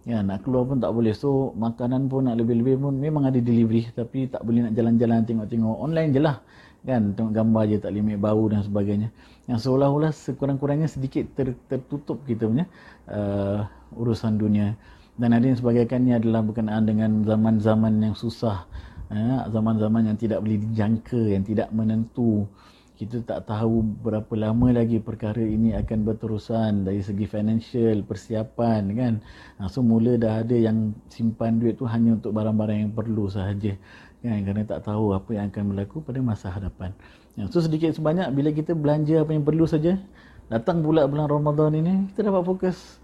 Ya 0.05 0.21
nak 0.21 0.45
keluar 0.45 0.69
pun 0.69 0.77
tak 0.77 0.93
boleh. 0.93 1.17
So 1.17 1.57
makanan 1.57 2.13
pun 2.13 2.29
nak 2.29 2.37
lebih-lebih 2.37 2.77
pun 2.77 2.93
memang 2.93 3.25
ada 3.25 3.41
delivery 3.41 3.89
tapi 3.97 4.29
tak 4.29 4.45
boleh 4.45 4.69
nak 4.69 4.77
jalan-jalan 4.77 5.25
tengok-tengok 5.25 5.81
online 5.81 6.13
je 6.13 6.21
lah. 6.21 6.45
Kan? 6.85 7.17
Tengok 7.17 7.33
gambar 7.33 7.63
je 7.73 7.77
tak 7.81 7.97
ambil 7.97 8.21
bau 8.21 8.45
dan 8.53 8.61
sebagainya 8.61 9.09
yang 9.45 9.61
seolah-olah 9.61 10.13
sekurang-kurangnya 10.13 10.89
sedikit 10.89 11.29
ter, 11.37 11.53
tertutup 11.69 12.25
kita 12.25 12.49
punya 12.49 12.67
uh, 13.09 13.69
urusan 13.97 14.41
dunia. 14.41 14.77
Dan 15.15 15.31
ada 15.31 15.47
yang 15.47 15.55
sebagainya 15.55 16.19
adalah 16.19 16.43
berkenaan 16.43 16.85
dengan 16.91 17.23
zaman-zaman 17.23 18.03
yang 18.03 18.15
susah 18.19 18.67
uh, 19.13 19.47
zaman-zaman 19.53 20.13
yang 20.13 20.19
tidak 20.19 20.41
boleh 20.41 20.59
dijangka 20.61 21.21
yang 21.21 21.45
tidak 21.45 21.69
menentu. 21.75 22.49
Kita 22.95 23.27
tak 23.27 23.51
tahu 23.51 23.83
berapa 23.83 24.31
lama 24.39 24.71
lagi 24.71 25.03
perkara 25.03 25.43
ini 25.43 25.75
akan 25.75 26.07
berterusan 26.07 26.87
dari 26.87 27.03
segi 27.03 27.27
financial 27.27 28.07
persiapan 28.07 28.83
kan? 28.95 29.15
Ha, 29.59 29.67
so 29.67 29.83
mula 29.83 30.15
dah 30.15 30.47
ada 30.47 30.55
yang 30.55 30.95
simpan 31.11 31.59
duit 31.59 31.75
tu 31.75 31.91
hanya 31.91 32.15
untuk 32.15 32.31
barang-barang 32.31 32.87
yang 32.87 32.93
perlu 32.95 33.27
sahaja 33.27 33.75
kan? 34.23 34.47
Kerana 34.47 34.63
tak 34.63 34.87
tahu 34.87 35.11
apa 35.11 35.27
yang 35.35 35.51
akan 35.51 35.75
berlaku 35.75 36.07
pada 36.07 36.23
masa 36.23 36.55
hadapan. 36.55 36.95
Ya, 37.35 37.51
so 37.51 37.59
sedikit 37.59 37.91
sebanyak 37.91 38.31
bila 38.31 38.55
kita 38.55 38.79
belanja 38.79 39.27
apa 39.27 39.35
yang 39.35 39.43
perlu 39.43 39.67
saja, 39.67 39.99
datang 40.47 40.87
pula 40.87 41.03
bulan 41.11 41.27
Ramadan 41.27 41.75
ini 41.75 41.95
kita 42.15 42.31
dapat 42.31 42.47
fokus. 42.47 43.03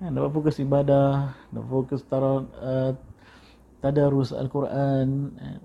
Kan, 0.00 0.16
dapat 0.16 0.32
fokus 0.32 0.56
ibadah 0.60 1.36
dapat 1.52 1.68
fokus 1.68 2.00
tarot 2.08 2.48
uh, 2.60 2.96
tadarus 3.84 4.32
al-Quran 4.32 5.28
eh, 5.36 5.60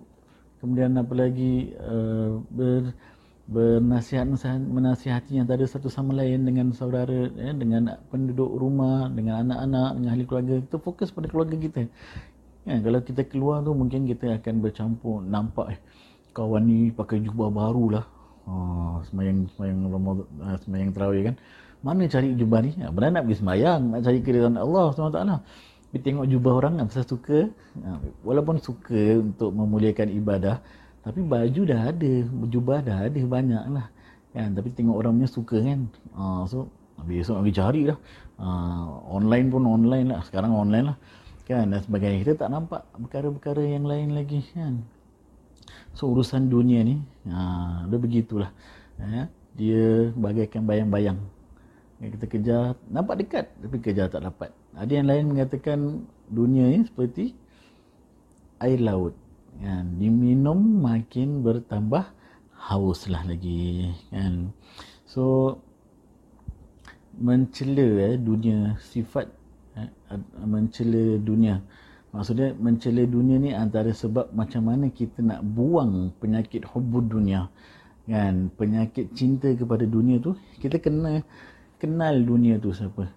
kemudian 0.60 0.91
apa 0.99 1.13
lagi 1.15 1.71
uh, 1.80 2.43
ber 2.51 2.91
bernasihat 3.45 4.25
menasihati 4.65 5.38
yang 5.38 5.45
ada 5.45 5.69
satu 5.69 5.86
sama 5.86 6.17
lain 6.17 6.49
dengan 6.49 6.73
saudara 6.73 7.30
ya, 7.38 7.54
dengan 7.54 7.93
penduduk 8.10 8.49
rumah 8.58 9.06
dengan 9.13 9.45
anak-anak 9.45 9.89
dengan 10.01 10.10
ahli 10.17 10.25
keluarga. 10.25 10.54
Kita 10.65 10.78
fokus 10.82 11.13
pada 11.13 11.30
keluarga 11.30 11.54
kita. 11.54 11.86
Ya, 12.65 12.82
kalau 12.82 12.99
kita 13.06 13.21
keluar 13.30 13.62
tu 13.62 13.78
mungkin 13.78 14.10
kita 14.10 14.41
akan 14.41 14.65
bercampur 14.65 15.21
nampak 15.21 15.78
eh, 15.78 15.80
kawan 16.36 16.67
ni 16.67 16.91
pakai 16.91 17.24
jubah 17.24 17.48
baru 17.48 18.00
lah 18.00 18.06
oh, 18.45 19.00
semayang 19.08 19.48
semayang 19.56 19.88
Ramadan 19.88 20.28
uh, 20.43 20.58
semayang 20.67 20.91
terawih 20.91 21.32
kan 21.32 21.36
mana 21.80 22.10
cari 22.12 22.36
jubah 22.36 22.60
ni 22.65 22.76
ya, 22.76 22.91
benar 22.91 23.10
nak 23.15 23.24
pergi 23.30 23.39
semayang 23.39 23.82
nak 23.95 24.02
cari 24.04 24.19
keridhaan 24.19 24.60
Allah 24.60 24.91
SWT 24.91 25.21
tapi 25.86 25.98
tengok 26.04 26.28
jubah 26.28 26.52
orang 26.60 26.74
kan 26.84 26.88
saya 26.91 27.08
suka 27.08 27.48
ya, 27.80 27.91
walaupun 28.28 28.60
suka 28.60 29.24
untuk 29.24 29.56
memuliakan 29.56 30.12
ibadah 30.12 30.60
tapi 31.06 31.21
baju 31.21 31.62
dah 31.69 31.93
ada, 31.93 32.12
jubah 32.50 32.82
dah 32.82 33.06
ada 33.06 33.21
banyak 33.21 33.63
lah. 33.69 33.86
Kan? 34.34 34.58
Tapi 34.58 34.74
tengok 34.74 35.06
orang 35.06 35.21
punya 35.21 35.30
suka 35.30 35.62
kan. 35.62 35.86
Uh, 36.17 36.41
so, 36.50 36.65
besok 37.06 37.45
lagi 37.45 37.54
cari 37.54 37.82
lah. 37.86 37.98
Uh, 38.41 39.06
online 39.13 39.54
pun 39.54 39.69
online 39.69 40.10
lah. 40.10 40.26
Sekarang 40.26 40.58
online 40.58 40.89
lah. 40.89 40.98
Kan? 41.45 41.69
Dan 41.69 41.78
sebagainya. 41.86 42.26
Kita 42.26 42.34
tak 42.41 42.50
nampak 42.50 42.89
perkara-perkara 42.98 43.62
yang 43.62 43.86
lain 43.86 44.17
lagi. 44.17 44.41
Kan? 44.58 44.82
So, 45.95 46.12
urusan 46.12 46.51
dunia 46.51 46.84
ni, 46.84 46.99
uh, 47.31 47.88
dia 47.88 47.99
begitulah. 47.99 48.51
Uh, 48.99 49.25
dia 49.55 50.12
bagaikan 50.13 50.67
bayang-bayang. 50.67 51.19
Kita 51.95 52.27
kejar, 52.27 52.75
nampak 52.91 53.23
dekat 53.23 53.45
tapi 53.55 53.79
kejar 53.79 54.12
tak 54.12 54.27
dapat. 54.27 54.51
Ada 54.75 54.91
yang 54.99 55.08
lain 55.08 55.25
mengatakan 55.31 55.79
dunia 56.27 56.67
ni 56.67 56.84
seperti 56.84 57.31
air 58.60 58.79
laut 58.81 59.13
kan 59.62 59.88
diminum 59.95 60.60
makin 60.84 61.39
bertambah 61.45 62.03
hauslah 62.67 63.23
lagi 63.23 63.93
kan 64.12 64.51
so 65.08 65.55
mencela 67.15 68.12
eh, 68.12 68.19
dunia 68.19 68.75
sifat 68.84 69.31
eh, 69.79 69.89
mencela 70.43 71.19
dunia 71.23 71.63
maksudnya 72.15 72.56
mencela 72.56 73.04
dunia 73.04 73.36
ni 73.36 73.51
antara 73.51 73.91
sebab 73.91 74.32
macam 74.32 74.71
mana 74.71 74.88
kita 74.88 75.19
nak 75.19 75.43
buang 75.43 76.15
penyakit 76.23 76.63
hubud 76.71 77.12
dunia. 77.12 77.51
Kan? 78.08 78.49
Penyakit 78.56 79.12
cinta 79.12 79.51
kepada 79.51 79.84
dunia 79.84 80.23
tu 80.23 80.39
kita 80.63 80.80
kena 80.80 81.21
kenal 81.75 82.23
dunia 82.23 82.56
tu 82.56 82.71
siapa. 82.71 83.12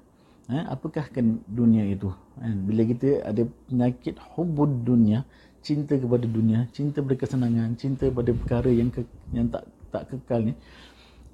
Eh, 0.51 0.65
apakah 0.67 1.07
kan 1.15 1.39
dunia 1.47 1.87
itu? 1.87 2.11
Kan? 2.35 2.67
Bila 2.67 2.83
kita 2.83 3.23
ada 3.23 3.47
penyakit 3.71 4.19
hubud 4.35 4.83
dunia 4.83 5.23
cinta 5.63 5.95
kepada 5.99 6.25
dunia, 6.25 6.67
cinta 6.75 7.03
pada 7.05 7.17
kesenangan, 7.19 7.77
cinta 7.79 8.09
pada 8.09 8.31
perkara 8.35 8.71
yang 8.73 8.91
ke, 8.91 9.05
yang 9.35 9.51
tak 9.53 9.67
tak 9.89 10.09
kekal 10.11 10.45
ni 10.45 10.55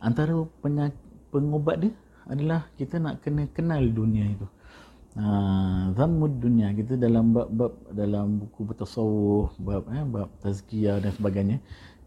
antara 0.05 0.37
penyak, 0.61 0.93
pengobat 1.33 1.87
dia 1.89 1.93
adalah 2.29 2.69
kita 2.77 3.01
nak 3.01 3.21
kena 3.25 3.49
kenal 3.53 3.81
dunia 3.85 4.29
itu. 4.29 4.47
Ha, 5.15 5.95
zammud 5.95 6.43
dunia 6.43 6.75
kita 6.75 6.99
dalam 6.99 7.31
bab-bab 7.31 7.71
dalam 7.95 8.43
buku 8.43 8.67
bertasawuf, 8.67 9.55
bab 9.63 9.87
eh, 9.95 10.03
bab 10.03 10.27
tazkiyah 10.43 10.99
dan 10.99 11.15
sebagainya. 11.15 11.59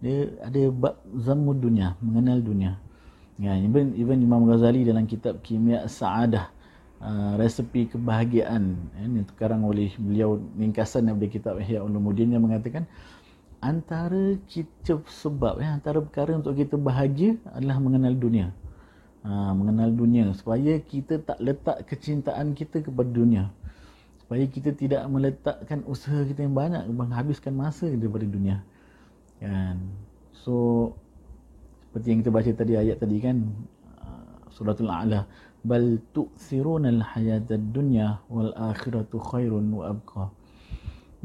Dia 0.03 0.27
ada 0.43 0.61
bab 0.75 0.99
zammud 1.15 1.63
dunia, 1.63 1.95
mengenal 2.03 2.43
dunia. 2.43 2.75
Ya, 3.39 3.55
even, 3.55 3.95
even 3.95 4.19
Imam 4.19 4.43
Ghazali 4.49 4.83
dalam 4.83 5.07
kitab 5.07 5.39
Kimia 5.39 5.87
Sa'adah 5.87 6.57
Uh, 6.97 7.37
resepi 7.37 7.85
kebahagiaan 7.93 8.73
eh, 8.97 9.05
yang 9.05 9.21
sekarang 9.29 9.61
oleh 9.61 9.93
beliau 10.01 10.41
ringkasan 10.57 11.05
daripada 11.05 11.29
kitab 11.29 11.53
Ihya 11.61 11.85
Ulumuddin 11.85 12.33
yang 12.33 12.41
mengatakan 12.41 12.89
antara 13.61 14.33
kita 14.49 15.05
sebab 15.05 15.61
eh, 15.61 15.69
antara 15.69 16.01
perkara 16.01 16.33
untuk 16.33 16.57
kita 16.57 16.73
bahagia 16.73 17.37
adalah 17.53 17.77
mengenal 17.77 18.17
dunia 18.17 18.49
ha, 19.27 19.51
mengenal 19.51 19.91
dunia. 19.91 20.31
Supaya 20.31 20.79
kita 20.79 21.19
tak 21.19 21.43
letak 21.43 21.83
kecintaan 21.83 22.55
kita 22.55 22.79
kepada 22.79 23.11
dunia. 23.11 23.51
Supaya 24.23 24.47
kita 24.47 24.71
tidak 24.71 25.03
meletakkan 25.11 25.83
usaha 25.83 26.23
kita 26.23 26.47
yang 26.47 26.55
banyak 26.55 26.87
menghabiskan 26.87 27.51
masa 27.51 27.91
daripada 27.91 28.23
dunia. 28.23 28.63
Kan? 29.43 29.83
So 30.31 30.95
seperti 31.87 32.07
yang 32.13 32.19
kita 32.23 32.31
baca 32.31 32.51
tadi 32.53 32.73
ayat 32.77 32.97
tadi 33.01 33.17
kan 33.17 33.37
uh, 34.05 34.37
suratul 34.53 34.91
a'la 34.91 35.25
bal 35.65 35.97
tu'thiruna 36.13 36.93
al-hayata 36.93 37.57
ad-dunya 37.57 38.21
wal 38.29 38.53
akhiratu 38.53 39.17
khairun 39.17 39.73
wa 39.73 39.89
abqa 39.89 40.29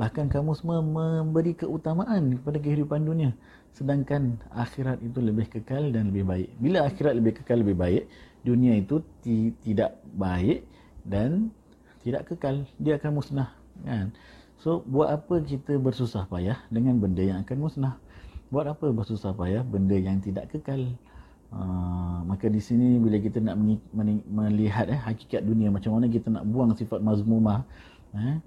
bahkan 0.03 0.27
kamu 0.27 0.59
semua 0.59 0.83
memberi 0.83 1.55
keutamaan 1.55 2.35
kepada 2.43 2.59
kehidupan 2.59 3.07
dunia. 3.07 3.31
Sedangkan 3.71 4.35
akhirat 4.51 4.99
itu 4.99 5.23
lebih 5.23 5.47
kekal 5.47 5.95
dan 5.95 6.11
lebih 6.11 6.27
baik. 6.27 6.49
Bila 6.59 6.91
akhirat 6.91 7.15
lebih 7.15 7.39
kekal 7.39 7.63
lebih 7.63 7.79
baik 7.79 8.11
dunia 8.43 8.83
itu 8.83 8.99
ti- 9.23 9.55
tidak 9.63 10.03
baik 10.19 10.67
dan 11.07 11.55
tidak 12.03 12.27
kekal. 12.35 12.67
Dia 12.83 12.99
akan 12.99 13.11
musnah 13.15 13.55
kan? 13.87 14.11
So 14.59 14.83
buat 14.91 15.15
apa 15.15 15.39
kita 15.39 15.79
bersusah 15.79 16.27
payah 16.27 16.59
dengan 16.67 16.99
benda 16.99 17.23
yang 17.23 17.47
akan 17.47 17.63
musnah? 17.63 17.95
Buat 18.51 18.75
apa 18.75 18.91
bersusah 18.91 19.31
payah 19.39 19.63
benda 19.63 19.95
yang 19.95 20.19
tidak 20.19 20.51
kekal? 20.51 20.83
Ah, 21.55 22.27
maka 22.27 22.51
di 22.51 22.59
sini 22.59 22.99
bila 22.99 23.23
kita 23.23 23.39
nak 23.39 23.55
melihat 24.27 24.91
eh, 24.91 24.99
hakikat 24.99 25.47
dunia 25.47 25.71
macam 25.71 25.95
mana 25.95 26.11
kita 26.11 26.27
nak 26.27 26.43
buang 26.43 26.75
sifat 26.75 26.99
mazmumah 26.99 27.63
eh, 28.19 28.43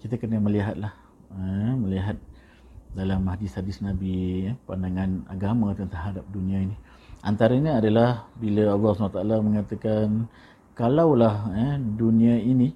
kita 0.00 0.16
kena 0.16 0.40
melihatlah 0.40 0.92
eh, 1.36 1.72
melihat 1.76 2.16
dalam 2.90 3.22
hadis-hadis 3.30 3.84
Nabi 3.84 4.50
eh, 4.50 4.56
pandangan 4.66 5.28
agama 5.30 5.76
terhadap 5.76 6.26
dunia 6.32 6.64
ini 6.64 6.76
antaranya 7.22 7.78
adalah 7.78 8.26
bila 8.40 8.74
Allah 8.74 8.90
SWT 8.96 9.22
mengatakan 9.44 10.26
kalaulah 10.74 11.52
eh, 11.54 11.76
dunia 11.78 12.40
ini 12.40 12.72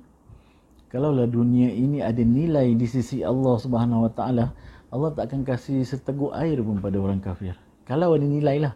kalaulah 0.92 1.26
dunia 1.26 1.72
ini 1.72 2.04
ada 2.04 2.22
nilai 2.22 2.76
di 2.76 2.86
sisi 2.86 3.24
Allah 3.24 3.58
Subhanahu 3.58 4.06
Wa 4.06 4.12
Taala 4.14 4.46
Allah 4.94 5.10
tak 5.10 5.32
akan 5.32 5.42
kasih 5.42 5.82
seteguk 5.82 6.30
air 6.30 6.62
pun 6.62 6.78
pada 6.78 7.00
orang 7.02 7.18
kafir 7.18 7.58
kalau 7.84 8.16
ada 8.16 8.24
nilai 8.24 8.56
lah. 8.64 8.74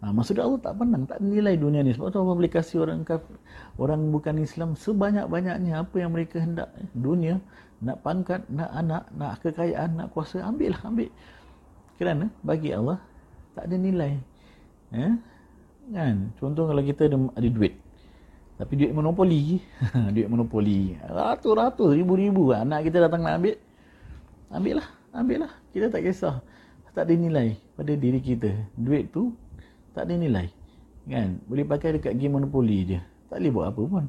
Ha, 0.00 0.12
maksudnya 0.12 0.44
Allah 0.44 0.60
tak 0.60 0.76
pandang, 0.76 1.04
tak 1.08 1.20
ada 1.20 1.26
nilai 1.28 1.54
dunia 1.56 1.80
ni. 1.80 1.92
Sebab 1.92 2.12
tu 2.12 2.20
Allah 2.20 2.36
boleh 2.36 2.52
kasih 2.52 2.84
orang 2.84 3.00
kafir, 3.04 3.36
orang 3.80 4.00
bukan 4.12 4.36
Islam 4.40 4.76
sebanyak-banyaknya 4.76 5.72
apa 5.84 5.96
yang 5.96 6.12
mereka 6.12 6.40
hendak. 6.40 6.68
Dunia, 6.92 7.40
nak 7.82 8.00
pangkat, 8.00 8.44
nak 8.48 8.70
anak, 8.72 9.04
nak 9.12 9.32
kekayaan, 9.44 9.96
nak 9.96 10.08
kuasa, 10.12 10.40
ambil 10.44 10.72
lah, 10.72 10.82
ambil. 10.88 11.10
Kerana 11.96 12.26
bagi 12.40 12.70
Allah, 12.72 13.00
tak 13.56 13.68
ada 13.68 13.76
nilai. 13.76 14.12
Eh? 14.92 15.12
Kan? 15.92 16.32
Contoh 16.40 16.68
kalau 16.68 16.82
kita 16.84 17.08
ada, 17.08 17.16
ada 17.36 17.48
duit. 17.48 17.74
Tapi 18.56 18.72
duit 18.76 18.92
monopoli. 18.92 19.60
duit 20.14 20.28
monopoli. 20.28 20.96
Ratus-ratus, 21.04 21.92
ribu-ribu. 21.92 22.52
Anak 22.56 22.88
kita 22.88 23.04
datang 23.04 23.24
nak 23.24 23.40
ambil. 23.40 23.56
Ambil 24.48 24.74
lah, 24.80 24.88
ambil 25.12 25.38
lah. 25.44 25.52
Kita 25.72 25.92
tak 25.92 26.04
kisah 26.04 26.40
tak 26.96 27.12
ada 27.12 27.14
nilai 27.20 27.60
pada 27.76 27.92
diri 27.92 28.24
kita. 28.24 28.56
Duit 28.72 29.12
tu 29.12 29.36
tak 29.92 30.08
ada 30.08 30.16
nilai. 30.16 30.48
Kan? 31.04 31.44
Boleh 31.44 31.68
pakai 31.68 32.00
dekat 32.00 32.16
game 32.16 32.40
monopoli 32.40 32.88
je. 32.88 32.98
Tak 33.28 33.36
boleh 33.44 33.52
buat 33.52 33.66
apa 33.68 33.82
pun. 33.84 34.04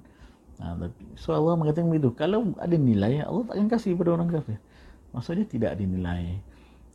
Ha, 0.58 0.74
tapi, 0.74 1.04
so 1.14 1.38
Allah 1.38 1.54
mengatakan 1.54 1.90
begitu. 1.94 2.10
Kalau 2.18 2.54
ada 2.58 2.74
nilai, 2.74 3.22
Allah 3.22 3.46
tak 3.46 3.56
akan 3.58 3.68
kasih 3.70 3.94
pada 3.94 4.10
orang 4.18 4.30
kafir. 4.34 4.58
Maksudnya 5.14 5.46
tidak 5.46 5.70
ada 5.78 5.84
nilai. 5.86 6.24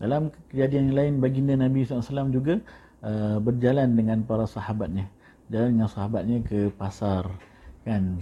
Dalam 0.03 0.35
kejadian 0.51 0.91
yang 0.91 0.97
lain, 0.99 1.13
baginda 1.23 1.55
Nabi 1.55 1.87
SAW 1.87 2.35
juga 2.35 2.59
uh, 3.07 3.39
berjalan 3.39 3.95
dengan 3.95 4.27
para 4.27 4.51
sahabatnya. 4.51 5.07
Jalan 5.47 5.79
dengan 5.79 5.91
sahabatnya 5.91 6.43
ke 6.43 6.75
pasar. 6.75 7.31
Kan? 7.87 8.19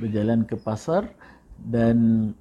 Berjalan 0.00 0.48
ke 0.48 0.56
pasar 0.56 1.12
dan 1.60 2.32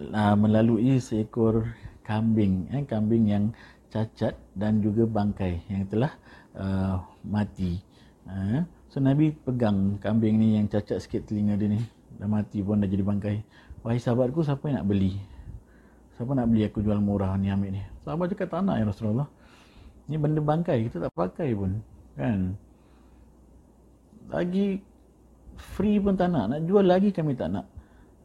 uh, 0.00 0.36
melalui 0.36 0.98
seekor 0.98 1.70
kambing 2.04 2.68
eh, 2.72 2.84
kambing 2.84 3.24
yang 3.30 3.44
cacat 3.88 4.36
dan 4.58 4.82
juga 4.84 5.06
bangkai 5.08 5.64
yang 5.70 5.86
telah 5.88 6.12
uh, 6.58 7.00
mati 7.24 7.80
eh. 8.28 8.62
So 8.94 9.02
Nabi 9.02 9.34
pegang 9.34 9.98
kambing 9.98 10.38
ni 10.38 10.54
yang 10.54 10.70
cacat 10.70 11.02
sikit 11.02 11.26
telinga 11.26 11.58
dia 11.58 11.66
ni. 11.66 11.82
Dah 12.14 12.30
mati 12.30 12.62
pun 12.62 12.78
dah 12.78 12.86
jadi 12.86 13.02
bangkai. 13.02 13.42
Wahai 13.82 13.98
sahabatku 13.98 14.46
siapa 14.46 14.70
yang 14.70 14.78
nak 14.78 14.86
beli? 14.86 15.18
Siapa 16.14 16.30
nak 16.30 16.46
beli 16.46 16.62
aku 16.62 16.78
jual 16.78 17.02
murah 17.02 17.34
ni 17.34 17.50
ambil 17.50 17.74
ni? 17.74 17.82
Sahabat 18.06 18.30
cakap 18.30 18.54
tak 18.54 18.62
nak 18.62 18.78
ya 18.78 18.86
Rasulullah. 18.86 19.26
Ni 20.06 20.14
benda 20.14 20.38
bangkai 20.38 20.86
kita 20.86 21.10
tak 21.10 21.10
pakai 21.10 21.58
pun 21.58 21.82
kan? 22.14 22.54
Lagi 24.30 24.78
free 25.58 25.98
pun 25.98 26.14
tak 26.14 26.30
nak. 26.30 26.54
Nak 26.54 26.60
jual 26.62 26.86
lagi 26.86 27.10
kami 27.10 27.34
tak 27.34 27.50
nak. 27.50 27.66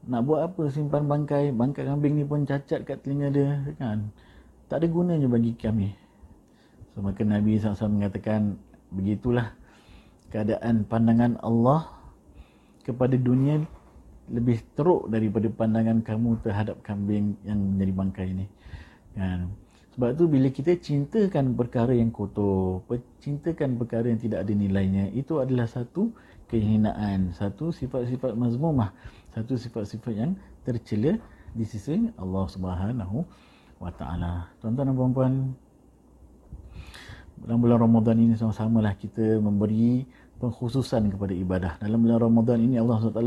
Nak 0.05 0.21
buat 0.21 0.53
apa? 0.53 0.69
Simpan 0.69 1.09
bangkai. 1.09 1.49
Bangkai 1.49 1.89
kambing 1.89 2.13
ni 2.13 2.23
pun 2.29 2.45
cacat 2.45 2.85
kat 2.85 3.01
telinga 3.01 3.33
dia 3.33 3.57
kan? 3.81 4.13
Tak 4.69 4.85
ada 4.85 4.87
gunanya 4.87 5.25
bagi 5.25 5.57
kami. 5.57 5.97
So 6.93 7.01
maka 7.01 7.25
Nabi 7.25 7.57
SAW 7.57 7.89
mengatakan 7.89 8.61
begitulah 8.93 9.58
keadaan 10.29 10.85
pandangan 10.85 11.37
Allah 11.41 11.89
kepada 12.85 13.17
dunia 13.17 13.65
lebih 14.29 14.61
teruk 14.77 15.09
daripada 15.09 15.49
pandangan 15.49 16.05
kamu 16.05 16.37
terhadap 16.45 16.77
kambing 16.85 17.33
yang 17.41 17.57
menjadi 17.57 17.93
bangkai 17.93 18.27
ini. 18.29 18.45
Kan? 19.17 19.49
Sebab 19.97 20.15
tu 20.15 20.29
bila 20.29 20.47
kita 20.53 20.77
cintakan 20.77 21.57
perkara 21.57 21.91
yang 21.91 22.13
kotor, 22.13 22.85
cintakan 23.19 23.75
perkara 23.75 24.07
yang 24.07 24.21
tidak 24.21 24.45
ada 24.45 24.53
nilainya, 24.53 25.09
itu 25.11 25.41
adalah 25.41 25.65
satu 25.65 26.13
kehinaan, 26.47 27.33
satu 27.33 27.73
sifat-sifat 27.73 28.37
mazmumah, 28.37 28.93
satu 29.33 29.57
sifat-sifat 29.57 30.13
yang 30.13 30.31
tercela 30.63 31.17
di 31.51 31.65
sisi 31.65 32.09
Allah 32.21 32.45
Subhanahu 32.47 33.25
wa 33.81 33.91
taala. 33.91 34.47
Tuan-tuan 34.61 34.93
dan 34.93 34.95
puan-puan, 34.95 35.33
dalam 37.39 37.59
bulan 37.63 37.79
Ramadan 37.79 38.17
ini 38.19 38.33
sama-samalah 38.35 38.93
kita 38.99 39.39
memberi 39.39 40.03
pengkhususan 40.39 41.11
kepada 41.11 41.33
ibadah. 41.35 41.71
Dalam 41.83 41.99
bulan 42.01 42.19
Ramadan 42.23 42.57
ini 42.63 42.79
Allah 42.79 42.97
SWT 42.97 43.23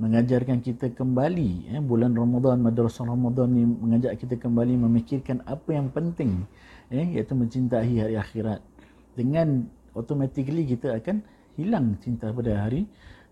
mengajarkan 0.00 0.58
kita 0.64 0.90
kembali 0.96 1.70
eh, 1.70 1.80
bulan 1.80 2.16
Ramadan, 2.16 2.58
madrasah 2.64 3.06
Ramadan 3.06 3.52
ni 3.52 3.62
mengajak 3.68 4.18
kita 4.18 4.40
kembali 4.40 4.80
memikirkan 4.80 5.44
apa 5.46 5.76
yang 5.76 5.92
penting 5.92 6.48
eh, 6.90 7.06
iaitu 7.16 7.36
mencintai 7.36 7.92
hari 8.00 8.16
akhirat. 8.18 8.64
Dengan 9.14 9.68
automatically 9.94 10.66
kita 10.66 10.96
akan 10.98 11.22
hilang 11.54 12.00
cinta 12.00 12.32
pada 12.32 12.66
hari 12.66 12.88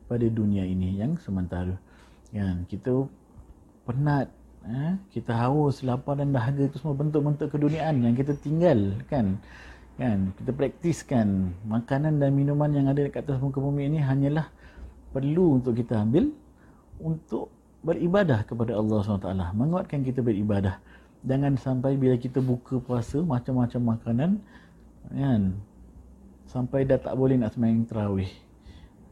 pada 0.06 0.28
dunia 0.28 0.62
ini 0.62 1.00
yang 1.00 1.16
sementara. 1.18 1.74
Kan 2.30 2.68
kita 2.68 3.08
penat 3.88 4.28
eh, 4.68 4.94
kita 5.16 5.32
haus, 5.32 5.80
lapar 5.80 6.20
dan 6.20 6.36
dahaga 6.36 6.68
itu 6.68 6.76
semua 6.76 6.94
bentuk-bentuk 7.00 7.48
keduniaan 7.48 8.04
yang 8.04 8.12
kita 8.12 8.36
tinggal 8.36 8.92
kan? 9.98 10.30
Kita 10.38 10.50
praktiskan 10.54 11.52
makanan 11.66 12.22
dan 12.22 12.30
minuman 12.32 12.70
yang 12.70 12.86
ada 12.86 13.02
dekat 13.02 13.26
atas 13.26 13.42
muka 13.42 13.58
bumi 13.58 13.90
ini 13.90 13.98
hanyalah 13.98 14.46
perlu 15.10 15.58
untuk 15.58 15.74
kita 15.74 15.98
ambil 15.98 16.30
untuk 17.02 17.50
beribadah 17.82 18.46
kepada 18.46 18.78
Allah 18.78 19.02
SWT. 19.02 19.28
Menguatkan 19.58 20.06
kita 20.06 20.22
beribadah. 20.22 20.78
Jangan 21.26 21.58
sampai 21.58 21.98
bila 21.98 22.14
kita 22.14 22.38
buka 22.38 22.78
puasa 22.78 23.18
macam-macam 23.18 23.98
makanan 23.98 24.30
kan? 25.10 25.42
Sampai 26.46 26.86
dah 26.86 26.96
tak 26.96 27.18
boleh 27.18 27.36
nak 27.36 27.52
sembahyang 27.52 27.84
tarawih 27.84 28.30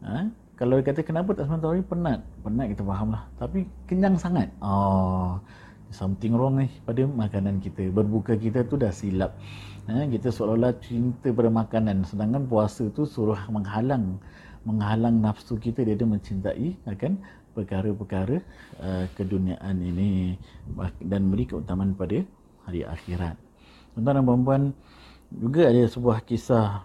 ha? 0.00 0.30
kalau 0.56 0.80
kata 0.80 1.04
kenapa 1.04 1.36
tak 1.36 1.50
sembahyang 1.50 1.62
tarawih 1.66 1.84
penat. 1.84 2.20
Penat 2.46 2.66
kita 2.72 2.82
faham 2.86 3.08
lah. 3.10 3.22
Tapi 3.36 3.66
kenyang 3.90 4.16
sangat. 4.16 4.48
Oh, 4.62 5.42
something 5.90 6.32
wrong 6.32 6.62
ni 6.62 6.70
pada 6.86 7.04
makanan 7.04 7.58
kita. 7.58 7.90
Berbuka 7.90 8.38
kita 8.38 8.62
tu 8.64 8.78
dah 8.78 8.94
silap 8.94 9.34
Ha, 9.86 10.02
kita 10.10 10.34
seolah-olah 10.34 10.74
cinta 10.82 11.30
pada 11.30 11.46
makanan. 11.46 12.02
Sedangkan 12.02 12.42
puasa 12.50 12.90
tu 12.90 13.06
suruh 13.06 13.38
menghalang 13.46 14.18
menghalang 14.66 15.22
nafsu 15.22 15.54
kita 15.62 15.86
dia 15.86 15.94
mencintai 16.02 16.74
akan 16.90 17.22
perkara-perkara 17.54 18.42
uh, 18.82 19.06
keduniaan 19.14 19.78
ini. 19.78 20.34
Dan 20.98 21.30
beri 21.30 21.46
keutamaan 21.46 21.94
pada 21.94 22.18
hari 22.66 22.82
akhirat. 22.82 23.38
Tuan-tuan 23.94 24.18
dan 24.18 24.24
puan-puan 24.26 24.62
juga 25.30 25.70
ada 25.70 25.86
sebuah 25.86 26.18
kisah. 26.26 26.82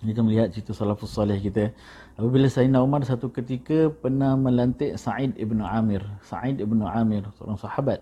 Kita 0.00 0.20
melihat 0.24 0.52
cerita 0.52 0.72
salafus 0.72 1.12
salih 1.12 1.36
kita. 1.36 1.72
Apabila 2.16 2.48
Sayyidina 2.48 2.80
Umar 2.80 3.04
satu 3.04 3.28
ketika 3.28 3.92
pernah 3.92 4.36
melantik 4.40 4.96
Sa'id 4.96 5.36
ibn 5.36 5.60
Amir. 5.60 6.00
Sa'id 6.24 6.64
ibn 6.64 6.80
Amir 6.80 7.28
seorang 7.36 7.60
sahabat. 7.60 8.00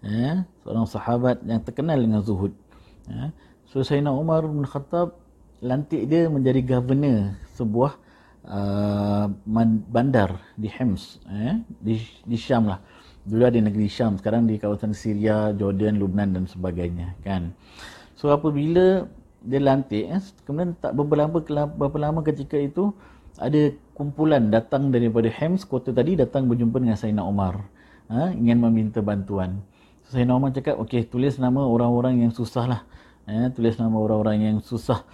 Ya, 0.00 0.48
seorang 0.64 0.88
sahabat 0.88 1.44
yang 1.44 1.60
terkenal 1.60 2.00
dengan 2.00 2.24
zuhud. 2.24 2.56
Ya, 3.04 3.32
So 3.70 3.86
Sayyidina 3.86 4.10
Umar 4.10 4.42
bin 4.50 4.66
Khattab 4.66 5.14
lantik 5.62 6.10
dia 6.10 6.26
menjadi 6.26 6.58
governor 6.58 7.38
sebuah 7.54 7.94
uh, 8.42 9.30
bandar 9.86 10.42
di 10.58 10.66
Hems 10.66 11.22
eh? 11.30 11.62
di, 11.78 12.02
di 12.26 12.34
Syam 12.34 12.66
lah 12.66 12.82
dulu 13.22 13.46
ada 13.46 13.62
negeri 13.62 13.86
Syam 13.86 14.18
sekarang 14.18 14.50
di 14.50 14.58
kawasan 14.58 14.90
Syria, 14.90 15.54
Jordan, 15.54 16.02
Lubnan 16.02 16.34
dan 16.34 16.50
sebagainya 16.50 17.14
kan 17.22 17.54
so 18.18 18.34
apabila 18.34 19.06
dia 19.46 19.60
lantik 19.62 20.02
eh? 20.02 20.22
kemudian 20.42 20.74
tak 20.82 20.98
beberapa 20.98 21.38
berapa 21.70 21.96
lama 22.00 22.26
ketika 22.26 22.58
itu 22.58 22.90
ada 23.38 23.70
kumpulan 23.94 24.50
datang 24.50 24.90
daripada 24.90 25.30
Hems 25.30 25.62
kota 25.62 25.94
tadi 25.94 26.18
datang 26.18 26.50
berjumpa 26.50 26.82
dengan 26.82 26.98
Sayyidina 26.98 27.22
Umar 27.22 27.70
eh? 28.10 28.34
ingin 28.34 28.58
meminta 28.58 28.98
bantuan 28.98 29.62
so, 30.08 30.18
Sayyidina 30.18 30.34
Umar 30.34 30.50
cakap 30.50 30.74
okey 30.82 31.06
tulis 31.06 31.38
nama 31.38 31.62
orang-orang 31.62 32.26
yang 32.26 32.34
susah 32.34 32.66
lah 32.66 32.82
eh, 33.28 33.48
tulis 33.52 33.76
nama 33.76 33.96
orang-orang 33.96 34.38
yang 34.40 34.56
susah 34.62 35.04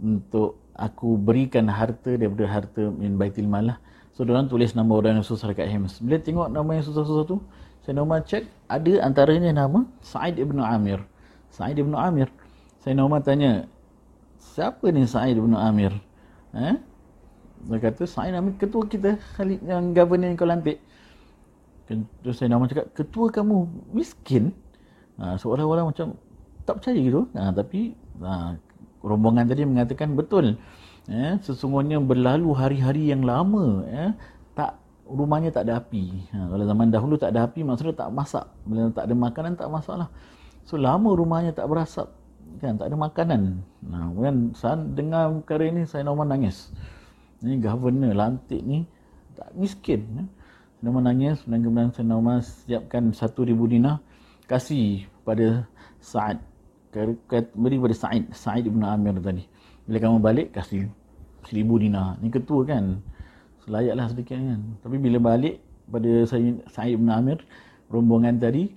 untuk 0.00 0.60
aku 0.72 1.20
berikan 1.20 1.68
harta 1.68 2.16
daripada 2.16 2.48
harta 2.48 2.88
min 2.88 3.20
baitil 3.20 3.48
mal 3.48 3.74
lah. 3.74 3.78
So 4.12 4.24
orang 4.28 4.48
tulis 4.48 4.76
nama 4.76 4.92
orang 4.92 5.20
yang 5.20 5.26
susah 5.26 5.52
dekat 5.52 5.72
Hems. 5.72 6.00
Bila 6.04 6.20
tengok 6.20 6.48
nama 6.52 6.70
yang 6.76 6.84
susah-susah 6.84 7.24
tu, 7.24 7.40
saya 7.82 7.98
nama 7.98 8.20
cek 8.20 8.44
ada 8.68 8.92
antaranya 9.02 9.50
nama 9.52 9.88
Sa'id 10.04 10.36
ibn 10.36 10.60
Amir. 10.60 11.00
Sa'id 11.48 11.80
ibn 11.80 11.96
Amir. 11.96 12.28
Saya 12.84 12.92
nama 12.98 13.22
tanya, 13.24 13.64
siapa 14.36 14.90
ni 14.92 15.08
Sa'id 15.08 15.40
ibn 15.40 15.56
Amir? 15.56 15.96
Eh? 16.52 16.76
Dia 17.68 17.78
kata, 17.78 18.04
Sa'id 18.04 18.36
Amir 18.36 18.58
ketua 18.58 18.84
kita, 18.84 19.16
Khalid 19.38 19.64
yang 19.64 19.94
governor 19.94 20.28
yang 20.28 20.36
kau 20.36 20.48
lantik. 20.48 20.82
Terus 21.86 22.36
saya 22.40 22.50
nama 22.52 22.66
cakap, 22.66 22.90
ketua 22.96 23.28
kamu 23.28 23.68
miskin? 23.92 24.50
Ha, 25.20 25.36
seolah-olah 25.36 25.92
macam 25.92 26.16
tak 26.64 26.82
percaya 26.82 26.98
gitu. 26.98 27.26
Ha, 27.34 27.50
tapi 27.54 27.94
ha, 28.22 28.54
rombongan 29.02 29.50
tadi 29.50 29.66
mengatakan 29.66 30.14
betul 30.14 30.58
ya, 31.10 31.38
sesungguhnya 31.42 31.98
berlalu 31.98 32.54
hari-hari 32.54 33.10
yang 33.10 33.26
lama 33.26 33.82
ya, 33.86 34.14
tak 34.54 34.78
rumahnya 35.06 35.50
tak 35.50 35.68
ada 35.68 35.82
api. 35.82 36.26
Ha, 36.32 36.48
kalau 36.50 36.64
zaman 36.64 36.88
dahulu 36.88 37.14
tak 37.18 37.34
ada 37.34 37.50
api 37.50 37.60
maksudnya 37.66 37.94
tak 37.94 38.10
masak. 38.14 38.46
Bila 38.64 38.90
tak 38.94 39.10
ada 39.10 39.14
makanan 39.14 39.52
tak 39.58 39.68
masalah. 39.68 40.08
So 40.62 40.78
lama 40.78 41.10
rumahnya 41.12 41.50
tak 41.50 41.66
berasap 41.66 42.22
kan? 42.60 42.78
Tak 42.78 42.90
ada 42.90 42.96
makanan. 42.98 43.62
Nah 43.82 44.12
kan 44.14 44.36
saya 44.54 44.76
dengar 44.78 45.32
perkara 45.42 45.64
ini 45.70 45.82
saya 45.88 46.06
normal 46.06 46.30
nangis. 46.30 46.70
Ni 47.42 47.58
governor 47.58 48.14
lantik 48.14 48.62
ni 48.62 48.86
tak 49.34 49.50
miskin 49.56 50.02
ya. 50.18 50.24
Saya 50.82 50.98
nangis 50.98 51.38
dan 51.46 51.58
kemudian 51.62 51.90
saya 51.94 52.06
normal 52.10 52.42
siapkan 52.42 53.14
1000 53.14 53.54
dinar 53.70 54.02
kasih 54.50 55.06
pada 55.22 55.66
Saad 56.02 56.42
beri 56.92 57.76
pada 57.80 57.94
Sa'id. 57.96 58.28
Sa'id 58.36 58.68
ibn 58.68 58.84
Amir 58.84 59.16
tadi. 59.18 59.44
Bila 59.88 59.98
kamu 59.98 60.18
balik 60.20 60.46
kasih 60.52 60.86
seribu 61.48 61.80
dinar. 61.80 62.20
Ni 62.20 62.28
ketua 62.28 62.62
kan? 62.68 63.00
Selayaklah 63.64 64.06
sedikit 64.12 64.36
kan? 64.36 64.60
Tapi 64.84 64.96
bila 65.00 65.18
balik 65.18 65.58
pada 65.88 66.28
Sa'id 66.68 66.94
ibn 66.94 67.08
Amir 67.08 67.40
rombongan 67.88 68.38
tadi 68.38 68.72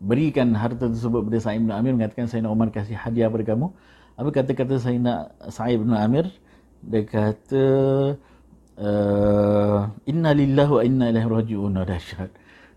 berikan 0.00 0.56
harta 0.56 0.88
tersebut 0.88 1.28
pada 1.28 1.38
Sa'id 1.42 1.60
ibn 1.60 1.74
Amir 1.74 1.92
mengatakan 1.92 2.30
Sayyidina 2.30 2.48
Umar 2.48 2.72
kasih 2.72 2.96
hadiah 2.96 3.28
pada 3.28 3.44
kamu. 3.44 3.68
Apa 4.16 4.28
kata-kata 4.32 4.80
Sayyidina 4.80 5.34
Sa'id 5.52 5.82
ibn 5.82 5.92
Amir? 5.92 6.30
Dia 6.80 7.04
kata 7.04 7.64
uh, 8.80 9.80
inna 10.08 10.30
lillahi 10.32 10.70
wa 10.72 10.82
inna 10.86 11.04
ilaihi 11.12 11.28
raji'un. 11.28 11.76
Dahsyat 11.84 12.30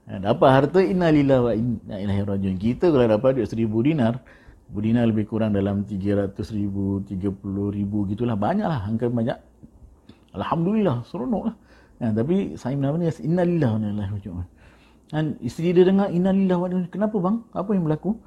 Ha, 0.03 0.19
dapat 0.19 0.49
harta 0.51 0.79
innalillah 0.83 1.39
wa 1.39 1.51
inna 1.55 1.95
ilaihi 1.95 2.23
rajiun. 2.27 2.55
Kita 2.59 2.91
kalau 2.91 3.07
dapat 3.07 3.39
duit 3.39 3.47
seribu 3.47 3.79
dinar, 3.79 4.19
dinar 4.67 5.07
lebih 5.07 5.29
kurang 5.31 5.55
dalam 5.55 5.87
tiga 5.87 6.27
ratus 6.27 6.51
ribu, 6.51 6.99
tiga 7.07 7.31
puluh 7.31 7.71
ribu 7.71 8.03
gitulah. 8.11 8.35
Banyaklah, 8.35 8.83
angka 8.83 9.07
banyak. 9.07 9.39
Alhamdulillah, 10.35 11.07
seronok 11.07 11.43
lah. 11.47 11.55
Ha, 12.03 12.11
tapi 12.11 12.59
saya 12.59 12.75
menama 12.75 12.99
ni, 12.99 13.07
innalillah 13.07 13.69
wa 13.69 13.77
inna 13.79 13.89
ilaihi 13.95 14.11
rajiun. 14.19 14.45
Dan 15.13 15.23
isteri 15.39 15.71
dia 15.71 15.85
dengar, 15.87 16.11
innalillah 16.11 16.57
wa 16.57 16.67
inna 16.67 16.89
Kenapa 16.91 17.15
bang? 17.21 17.37
Apa 17.55 17.69
yang 17.71 17.83
berlaku? 17.87 18.17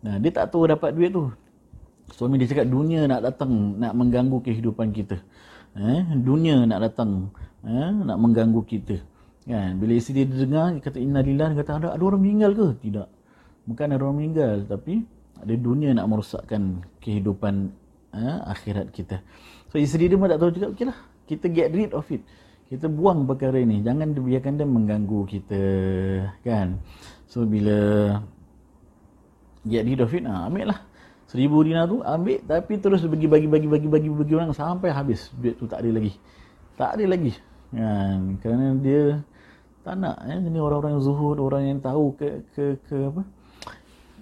Nah, 0.00 0.16
dia 0.18 0.30
tak 0.32 0.50
tahu 0.50 0.66
dapat 0.66 0.96
duit 0.96 1.12
tu. 1.14 1.30
Suami 2.10 2.42
dia 2.42 2.50
cakap, 2.50 2.66
dunia 2.66 3.06
nak 3.06 3.22
datang, 3.22 3.78
nak 3.78 3.94
mengganggu 3.94 4.42
kehidupan 4.42 4.90
kita. 4.90 5.20
Eh, 5.78 6.02
dunia 6.18 6.66
nak 6.66 6.90
datang, 6.90 7.30
eh, 7.62 7.90
nak 8.02 8.18
mengganggu 8.18 8.66
kita. 8.66 8.98
Kan? 9.48 9.80
Bila 9.80 9.92
isteri 9.96 10.28
dia 10.28 10.44
dengar, 10.44 10.76
dia 10.76 10.82
kata 10.84 10.98
innalillah, 11.00 11.48
dia 11.54 11.58
kata 11.64 11.72
ada, 11.80 11.88
ada 11.96 12.02
orang 12.04 12.20
meninggal 12.20 12.52
ke? 12.52 12.66
Tidak. 12.84 13.08
Bukan 13.64 13.86
ada 13.92 14.02
orang 14.04 14.18
meninggal, 14.20 14.64
tapi 14.68 15.04
ada 15.40 15.54
dunia 15.56 15.90
nak 15.96 16.06
merosakkan 16.08 16.84
kehidupan 17.00 17.72
eh, 18.12 18.38
akhirat 18.44 18.92
kita. 18.92 19.24
So 19.72 19.80
isteri 19.80 20.12
dia 20.12 20.20
pun 20.20 20.28
tak 20.28 20.40
tahu 20.42 20.52
juga, 20.52 20.66
okey 20.76 20.84
lah, 20.84 20.98
kita 21.24 21.46
get 21.48 21.72
rid 21.72 21.94
of 21.96 22.04
it. 22.12 22.20
Kita 22.70 22.86
buang 22.86 23.26
perkara 23.26 23.58
ini. 23.58 23.82
Jangan 23.82 24.14
biarkan 24.14 24.54
dia 24.54 24.66
mengganggu 24.66 25.20
kita. 25.26 25.62
Kan? 26.46 26.78
So 27.26 27.42
bila 27.42 28.14
get 29.66 29.82
rid 29.82 29.98
of 29.98 30.14
it, 30.14 30.22
ha, 30.26 30.46
ambil 30.46 30.70
lah. 30.70 30.80
Seribu 31.30 31.62
dinar 31.62 31.86
tu 31.86 32.02
ambil 32.02 32.42
tapi 32.42 32.74
terus 32.82 33.06
bagi 33.06 33.30
bagi 33.30 33.46
bagi 33.46 33.70
bagi 33.70 33.86
bagi 33.86 34.10
bagi 34.10 34.34
orang 34.34 34.50
sampai 34.50 34.90
habis 34.90 35.30
duit 35.38 35.54
tu 35.54 35.70
tak 35.70 35.86
ada 35.86 35.90
lagi. 35.94 36.18
Tak 36.74 36.98
ada 36.98 37.04
lagi. 37.06 37.32
Kan? 37.70 38.38
Kerana 38.42 38.74
dia 38.82 39.22
tak 39.80 39.94
nak 39.96 40.16
eh. 40.28 40.36
Ini 40.36 40.58
orang-orang 40.60 40.98
yang 40.98 41.04
zuhud 41.04 41.36
orang 41.40 41.62
yang 41.66 41.78
tahu 41.80 42.12
ke 42.16 42.44
ke 42.52 42.64
ke 42.84 42.96
apa? 43.08 43.22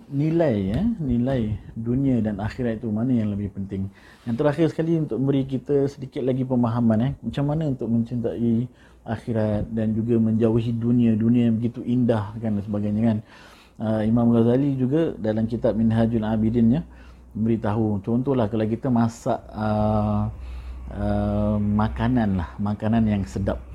Nilai 0.09 0.55
ya 0.73 0.81
nilai 0.97 1.53
dunia 1.77 2.25
dan 2.25 2.41
akhirat 2.41 2.81
itu 2.81 2.89
mana 2.89 3.13
yang 3.13 3.29
lebih 3.35 3.53
penting. 3.53 3.93
Yang 4.25 4.37
terakhir 4.41 4.67
sekali 4.73 4.97
untuk 4.97 5.21
memberi 5.21 5.45
kita 5.45 5.85
sedikit 5.91 6.25
lagi 6.25 6.47
pemahaman 6.47 6.99
eh. 7.05 7.13
Macam 7.21 7.45
mana 7.45 7.69
untuk 7.69 7.89
mencintai 7.91 8.71
akhirat 9.05 9.69
dan 9.75 9.93
juga 9.93 10.17
menjauhi 10.17 10.73
dunia. 10.73 11.13
Dunia 11.19 11.53
yang 11.53 11.57
begitu 11.61 11.85
indah 11.85 12.33
kan 12.41 12.57
dan 12.57 12.63
sebagainya 12.65 13.03
kan. 13.05 13.19
Uh, 13.79 14.03
Imam 14.03 14.35
Ghazali 14.35 14.75
juga 14.75 15.15
dalam 15.15 15.47
kitab 15.47 15.79
Minhajul 15.79 16.27
Abidin 16.27 16.67
ya 16.67 16.83
beritahu 17.31 18.03
contohlah 18.03 18.51
kalau 18.51 18.67
kita 18.67 18.91
masak 18.91 19.39
uh, 19.55 20.27
uh, 20.91 21.57
makanan 21.61 22.41
lah. 22.41 22.51
Makanan 22.59 23.05
yang 23.07 23.23
sedap 23.29 23.68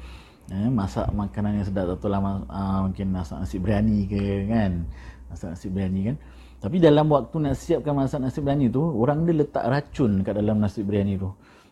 eh, 0.54 0.70
masak 0.70 1.10
makanan 1.10 1.58
yang 1.58 1.66
sedap. 1.66 1.98
Tak 1.98 2.10
lama 2.10 2.46
uh, 2.46 2.80
mungkin 2.86 3.10
masak 3.10 3.42
nasi 3.42 3.58
biryani 3.58 4.06
ke 4.06 4.46
kan? 4.46 4.86
Masak 5.34 5.58
nasi 5.58 5.68
biryani 5.74 6.02
kan? 6.14 6.16
Tapi 6.64 6.78
dalam 6.80 7.12
waktu 7.12 7.36
nak 7.44 7.56
siapkan 7.58 7.94
masak 7.98 8.22
nasi 8.22 8.40
biryani 8.40 8.70
tu 8.70 8.80
orang 8.80 9.26
dia 9.26 9.34
letak 9.42 9.66
racun 9.66 10.22
kat 10.22 10.38
dalam 10.38 10.62
nasi 10.62 10.86
biryani 10.86 11.18
tu. 11.18 11.30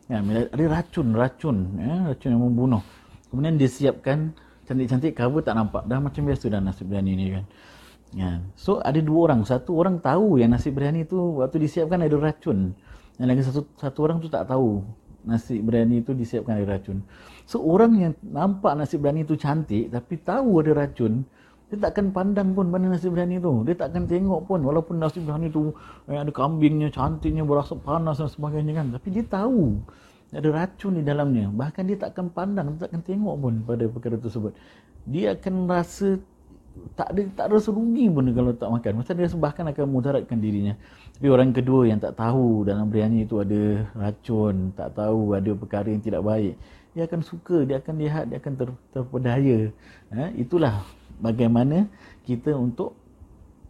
Kan 0.10 0.28
ada 0.28 0.66
racun 0.68 1.08
racun 1.14 1.58
ya, 1.78 2.12
racun 2.12 2.30
yang 2.34 2.44
membunuh. 2.44 2.84
Kemudian 3.32 3.56
dia 3.56 3.70
siapkan 3.72 4.36
cantik-cantik 4.68 5.16
cover 5.16 5.46
tak 5.46 5.56
nampak. 5.56 5.88
Dah 5.88 6.02
macam 6.02 6.28
biasa 6.28 6.46
dah 6.52 6.60
nasi 6.60 6.82
biryani 6.84 7.12
ni 7.16 7.26
kan? 7.32 7.46
Ya. 8.12 8.44
So 8.60 8.84
ada 8.84 9.00
dua 9.00 9.32
orang, 9.32 9.48
satu 9.48 9.80
orang 9.80 10.04
tahu 10.04 10.42
yang 10.42 10.52
nasi 10.52 10.68
biryani 10.68 11.08
tu 11.08 11.40
waktu 11.40 11.64
disiapkan 11.64 12.04
ada 12.04 12.18
racun. 12.20 12.76
Yang 13.16 13.28
lagi 13.30 13.42
satu 13.48 13.62
satu 13.80 14.00
orang 14.04 14.18
tu 14.20 14.28
tak 14.28 14.50
tahu 14.52 14.84
nasi 15.24 15.62
biryani 15.62 16.04
tu 16.04 16.12
disiapkan 16.12 16.60
ada 16.60 16.76
racun. 16.76 17.06
So 17.52 17.60
orang 17.60 18.00
yang 18.00 18.14
nampak 18.24 18.80
nasi 18.80 18.96
biryani 18.96 19.28
tu 19.28 19.36
cantik 19.36 19.92
tapi 19.92 20.16
tahu 20.24 20.64
ada 20.64 20.72
racun, 20.72 21.28
dia 21.68 21.76
takkan 21.84 22.16
pandang 22.16 22.56
pun 22.56 22.72
pada 22.72 22.88
nasi 22.88 23.12
biryani 23.12 23.44
tu. 23.44 23.68
Dia 23.68 23.76
takkan 23.76 24.08
tengok 24.08 24.48
pun 24.48 24.64
walaupun 24.64 24.96
nasi 25.04 25.20
biryani 25.20 25.52
tu 25.52 25.76
eh, 26.08 26.16
ada 26.16 26.32
kambingnya, 26.32 26.88
cantiknya, 26.96 27.44
berasa 27.44 27.76
panas 27.76 28.24
dan 28.24 28.32
sebagainya 28.32 28.72
kan. 28.80 28.96
Tapi 28.96 29.08
dia 29.12 29.28
tahu 29.28 29.84
ada 30.32 30.48
racun 30.48 30.96
di 30.96 31.04
dalamnya. 31.04 31.52
Bahkan 31.52 31.84
dia 31.92 32.00
takkan 32.00 32.32
pandang, 32.32 32.72
dia 32.72 32.88
takkan 32.88 33.04
tengok 33.04 33.36
pun 33.36 33.54
pada 33.68 33.84
perkara 33.92 34.16
tersebut. 34.16 34.56
Dia 35.04 35.36
akan 35.36 35.68
rasa 35.68 36.24
tak 36.96 37.12
ada 37.12 37.22
tak 37.36 37.52
rasa 37.52 37.68
rugi 37.76 38.08
pun 38.08 38.32
kalau 38.32 38.56
tak 38.56 38.72
makan. 38.72 39.04
Macam 39.04 39.14
dia 39.20 39.28
sebahkan 39.28 39.76
akan 39.76 39.86
mudaratkan 39.92 40.40
dirinya. 40.40 40.80
Tapi 41.20 41.28
orang 41.28 41.52
kedua 41.52 41.84
yang 41.84 42.00
tak 42.00 42.16
tahu 42.16 42.64
dalam 42.64 42.88
biryani 42.88 43.28
itu 43.28 43.44
ada 43.44 43.92
racun, 43.92 44.72
tak 44.72 44.96
tahu 44.96 45.36
ada 45.36 45.52
perkara 45.52 45.92
yang 45.92 46.00
tidak 46.00 46.24
baik, 46.24 46.56
dia 46.92 47.08
akan 47.08 47.22
suka, 47.24 47.64
dia 47.64 47.80
akan 47.80 47.96
lihat, 48.00 48.26
dia 48.28 48.38
akan 48.40 48.54
ter, 48.60 48.70
terpedaya. 48.92 49.60
Ha? 50.12 50.32
itulah 50.36 50.84
bagaimana 51.24 51.88
kita 52.28 52.52
untuk 52.52 52.96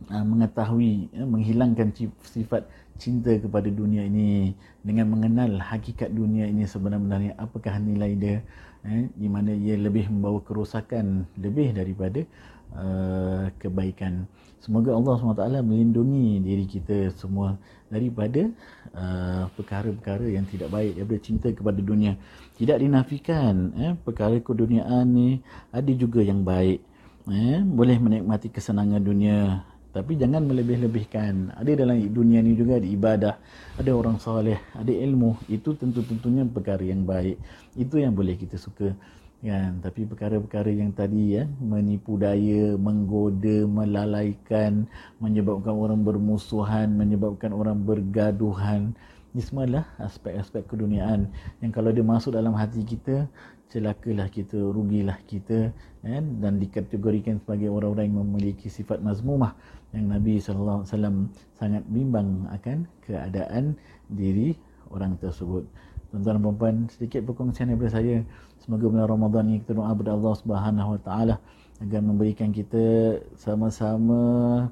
uh, 0.10 0.26
mengetahui, 0.26 1.12
uh, 1.14 1.28
menghilangkan 1.30 1.94
sifat 2.26 2.66
cinta 2.98 3.34
kepada 3.38 3.70
dunia 3.70 4.06
ini 4.06 4.54
dengan 4.86 5.10
mengenal 5.10 5.58
hakikat 5.58 6.14
dunia 6.14 6.46
ini 6.46 6.70
sebenarnya 6.70 7.34
apakah 7.38 7.82
nilai 7.82 8.14
dia 8.14 8.38
eh, 8.86 9.10
di 9.18 9.26
mana 9.26 9.54
ia 9.58 9.74
lebih 9.74 10.10
membawa 10.10 10.42
kerosakan 10.42 11.26
lebih 11.38 11.74
daripada 11.74 12.26
Uh, 12.72 13.52
kebaikan. 13.60 14.24
Semoga 14.62 14.93
Allah 14.93 15.17
SWT 15.17 15.65
melindungi 15.65 16.38
diri 16.38 16.69
kita 16.69 17.10
semua 17.17 17.58
daripada 17.89 18.45
uh, 18.93 19.50
perkara-perkara 19.58 20.30
yang 20.30 20.45
tidak 20.45 20.69
baik 20.69 21.02
daripada 21.02 21.19
cinta 21.26 21.47
kepada 21.50 21.82
dunia. 21.82 22.13
Tidak 22.62 22.78
dinafikan 22.78 23.74
eh, 23.74 23.97
perkara 23.97 24.38
keduniaan 24.38 25.10
ni 25.10 25.41
ada 25.74 25.89
juga 25.97 26.21
yang 26.21 26.45
baik. 26.45 26.78
Eh, 27.26 27.58
boleh 27.65 27.97
menikmati 27.97 28.54
kesenangan 28.54 29.02
dunia 29.02 29.65
tapi 29.91 30.15
jangan 30.15 30.47
melebih-lebihkan. 30.47 31.52
Ada 31.60 31.84
dalam 31.84 32.00
dunia 32.15 32.39
ni 32.39 32.56
juga 32.56 32.80
ada 32.80 32.88
ibadah, 32.88 33.36
ada 33.76 33.91
orang 33.91 34.24
soleh, 34.24 34.56
ada 34.71 34.88
ilmu. 34.88 35.36
Itu 35.52 35.76
tentu-tentunya 35.76 36.47
perkara 36.47 36.80
yang 36.80 37.04
baik. 37.04 37.36
Itu 37.76 38.00
yang 38.00 38.15
boleh 38.15 38.39
kita 38.39 38.56
suka 38.56 38.95
kan? 39.41 39.82
Tapi 39.82 40.06
perkara-perkara 40.06 40.69
yang 40.69 40.93
tadi 40.93 41.38
ya 41.38 41.49
menipu 41.60 42.15
daya 42.15 42.77
menggoda 42.77 43.65
melalaikan 43.65 44.86
menyebabkan 45.17 45.73
orang 45.73 46.01
bermusuhan 46.06 46.93
menyebabkan 46.93 47.51
orang 47.51 47.82
bergaduhan. 47.82 48.93
Ini 49.32 49.41
semua 49.41 49.63
adalah 49.63 49.86
aspek-aspek 49.97 50.67
keduniaan 50.67 51.32
yang 51.63 51.71
kalau 51.71 51.89
dia 51.89 52.04
masuk 52.04 52.36
dalam 52.36 52.51
hati 52.51 52.84
kita 52.84 53.25
celakalah 53.71 54.27
kita 54.27 54.60
rugilah 54.60 55.15
kita 55.23 55.71
kan? 56.04 56.23
Dan 56.43 56.60
dikategorikan 56.60 57.39
sebagai 57.39 57.71
orang-orang 57.71 58.12
yang 58.12 58.27
memiliki 58.27 58.67
sifat 58.67 58.99
mazmumah 58.99 59.56
yang 59.95 60.12
Nabi 60.12 60.43
wasallam 60.43 61.32
sangat 61.56 61.84
bimbang 61.88 62.47
akan 62.51 62.84
keadaan 63.08 63.80
diri 64.12 64.56
orang 64.91 65.15
tersebut 65.15 65.63
tuan-tuan 66.12 66.38
dan 66.38 66.56
puan 66.60 66.76
sedikit 66.91 67.24
perkongsian 67.24 67.71
daripada 67.71 67.97
saya 67.97 68.21
Semoga 68.62 68.93
bulan 68.93 69.10
Ramadan 69.10 69.43
ini 69.50 69.58
kita 69.65 69.74
doa 69.74 69.89
kepada 69.89 70.13
Allah 70.13 70.34
Subhanahu 70.38 70.89
Wa 70.93 71.02
Taala 71.02 71.36
agar 71.82 72.02
memberikan 72.06 72.54
kita 72.54 73.17
sama-sama 73.34 74.21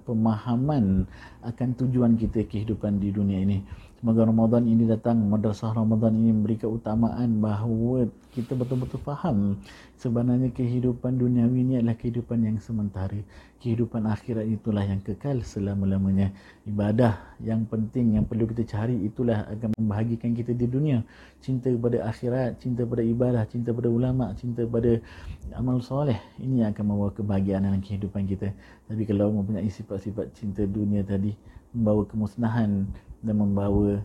pemahaman 0.06 1.10
akan 1.42 1.70
tujuan 1.74 2.14
kita 2.14 2.46
kehidupan 2.46 3.02
di 3.02 3.10
dunia 3.10 3.42
ini. 3.42 3.66
Semoga 3.98 4.30
Ramadan 4.30 4.70
ini 4.70 4.86
datang, 4.86 5.26
madrasah 5.26 5.74
Ramadan 5.74 6.22
ini 6.22 6.30
memberi 6.30 6.62
keutamaan 6.62 7.42
bahawa 7.42 8.06
kita 8.40 8.56
betul-betul 8.56 9.04
faham 9.04 9.60
sebenarnya 10.00 10.56
kehidupan 10.56 11.20
duniawi 11.20 11.68
ini 11.68 11.74
adalah 11.84 12.00
kehidupan 12.00 12.48
yang 12.48 12.56
sementara. 12.64 13.20
Kehidupan 13.60 14.08
akhirat 14.08 14.48
itulah 14.48 14.88
yang 14.88 15.04
kekal 15.04 15.44
selama-lamanya. 15.44 16.32
Ibadah 16.64 17.36
yang 17.44 17.68
penting 17.68 18.16
yang 18.16 18.24
perlu 18.24 18.48
kita 18.48 18.64
cari 18.64 18.96
itulah 19.04 19.44
akan 19.52 19.76
membahagikan 19.76 20.32
kita 20.32 20.56
di 20.56 20.64
dunia. 20.72 21.04
Cinta 21.44 21.68
kepada 21.68 22.08
akhirat, 22.08 22.64
cinta 22.64 22.88
pada 22.88 23.04
ibadah, 23.04 23.44
cinta 23.52 23.76
pada 23.76 23.92
ulama, 23.92 24.32
cinta 24.40 24.64
pada 24.64 25.04
amal 25.60 25.84
soleh. 25.84 26.16
Ini 26.40 26.64
yang 26.64 26.70
akan 26.72 26.84
membawa 26.88 27.12
kebahagiaan 27.12 27.68
dalam 27.68 27.84
kehidupan 27.84 28.24
kita. 28.32 28.56
Tapi 28.88 29.04
kalau 29.04 29.36
mempunyai 29.36 29.68
sifat-sifat 29.68 30.32
cinta 30.40 30.64
dunia 30.64 31.04
tadi, 31.04 31.36
membawa 31.76 32.08
kemusnahan 32.08 32.88
dan 33.20 33.36
membawa 33.36 34.00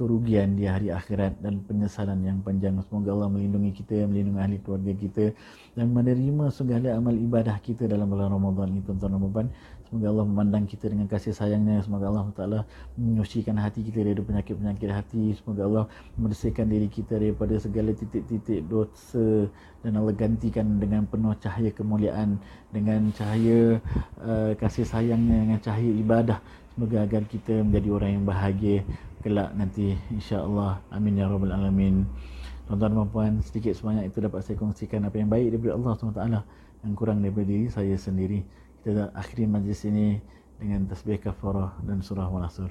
kerugian 0.00 0.56
di 0.56 0.64
hari 0.64 0.88
akhirat 0.88 1.44
dan 1.44 1.60
penyesalan 1.68 2.24
yang 2.24 2.40
panjang. 2.40 2.80
Semoga 2.88 3.12
Allah 3.12 3.28
melindungi 3.28 3.84
kita, 3.84 4.08
melindungi 4.08 4.40
ahli 4.40 4.56
keluarga 4.64 4.96
kita 4.96 5.36
dan 5.76 5.92
menerima 5.92 6.48
segala 6.48 6.96
amal 6.96 7.12
ibadah 7.12 7.60
kita 7.60 7.84
dalam 7.84 8.08
bulan 8.08 8.32
Ramadan 8.32 8.72
ini 8.72 8.80
tuan-tuan 8.80 9.12
dan 9.12 9.20
puan 9.28 9.48
Semoga 9.90 10.06
Allah 10.06 10.22
memandang 10.24 10.64
kita 10.70 10.86
dengan 10.88 11.04
kasih 11.10 11.36
sayangnya. 11.36 11.82
Semoga 11.84 12.08
Allah 12.08 12.30
Taala 12.32 12.60
menyucikan 12.96 13.58
hati 13.60 13.84
kita 13.84 14.00
dari 14.06 14.16
penyakit-penyakit 14.16 14.88
hati. 14.88 15.34
Semoga 15.36 15.66
Allah 15.68 15.84
membersihkan 16.16 16.70
diri 16.70 16.88
kita 16.88 17.18
daripada 17.20 17.58
segala 17.60 17.92
titik-titik 17.92 18.64
dosa 18.70 19.50
dan 19.84 19.92
Allah 19.98 20.14
gantikan 20.16 20.78
dengan 20.78 21.04
penuh 21.10 21.34
cahaya 21.42 21.74
kemuliaan 21.74 22.38
dengan 22.70 23.10
cahaya 23.12 23.82
uh, 24.22 24.54
kasih 24.56 24.86
sayangnya 24.86 25.42
dengan 25.42 25.58
cahaya 25.58 25.90
ibadah 25.90 26.38
Semoga 26.70 27.02
agar 27.02 27.26
kita 27.26 27.60
menjadi 27.66 27.88
orang 27.90 28.10
yang 28.14 28.24
bahagia 28.24 28.86
kelak 29.20 29.52
nanti 29.52 29.96
insya-Allah. 30.08 30.80
Amin 30.88 31.20
ya 31.20 31.28
rabbal 31.28 31.52
alamin. 31.52 32.08
Tuan-tuan 32.64 32.94
dan 32.94 33.08
puan, 33.10 33.32
sedikit 33.42 33.74
sebanyak 33.74 34.14
itu 34.14 34.22
dapat 34.22 34.46
saya 34.46 34.54
kongsikan 34.56 35.02
apa 35.02 35.18
yang 35.18 35.26
baik 35.26 35.52
daripada 35.52 35.74
Allah 35.74 35.92
SWT 35.98 36.22
yang 36.86 36.92
kurang 36.94 37.18
daripada 37.20 37.50
diri 37.50 37.66
saya 37.66 37.98
sendiri. 37.98 38.46
Kita 38.80 39.10
akhiri 39.12 39.44
majlis 39.44 39.84
ini 39.84 40.22
dengan 40.56 40.88
tasbih 40.88 41.20
kafarah 41.20 41.76
dan 41.84 42.00
surah 42.00 42.30
wal-asr. 42.30 42.70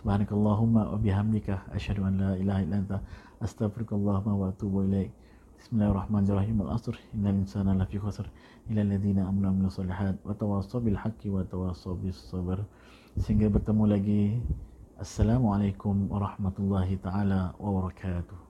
Subhanakallahumma 0.00 0.94
wa 0.94 0.98
bihamdika 0.98 1.68
asyhadu 1.76 2.06
an 2.08 2.22
la 2.22 2.30
ilaha 2.38 2.60
illa 2.64 2.76
anta 2.80 2.98
astaghfirukallahumma 3.44 4.32
wa 4.32 4.46
atubu 4.48 4.88
ilaik. 4.88 5.12
Bismillahirrahmanirrahim. 5.60 6.56
Al-asr 6.64 6.96
innal 7.12 7.42
insana 7.42 7.76
lafi 7.76 8.00
khusr 8.00 8.30
illa 8.70 8.80
alladhina 8.80 9.28
amanu 9.28 9.66
wa 9.66 9.74
salihat 9.74 10.16
wa 10.24 10.32
tawassaw 10.38 10.80
bil 10.80 10.96
haqqi 10.96 11.28
wa 11.28 11.44
tawassaw 11.44 11.98
bis 11.98 12.16
sabr. 12.30 12.64
Sehingga 13.20 13.52
bertemu 13.52 13.84
lagi. 13.90 14.22
Assalamualaikum 15.02 16.06
warahmatullahi 16.14 16.94
taala 17.02 17.58
wabarakatuh. 17.58 18.41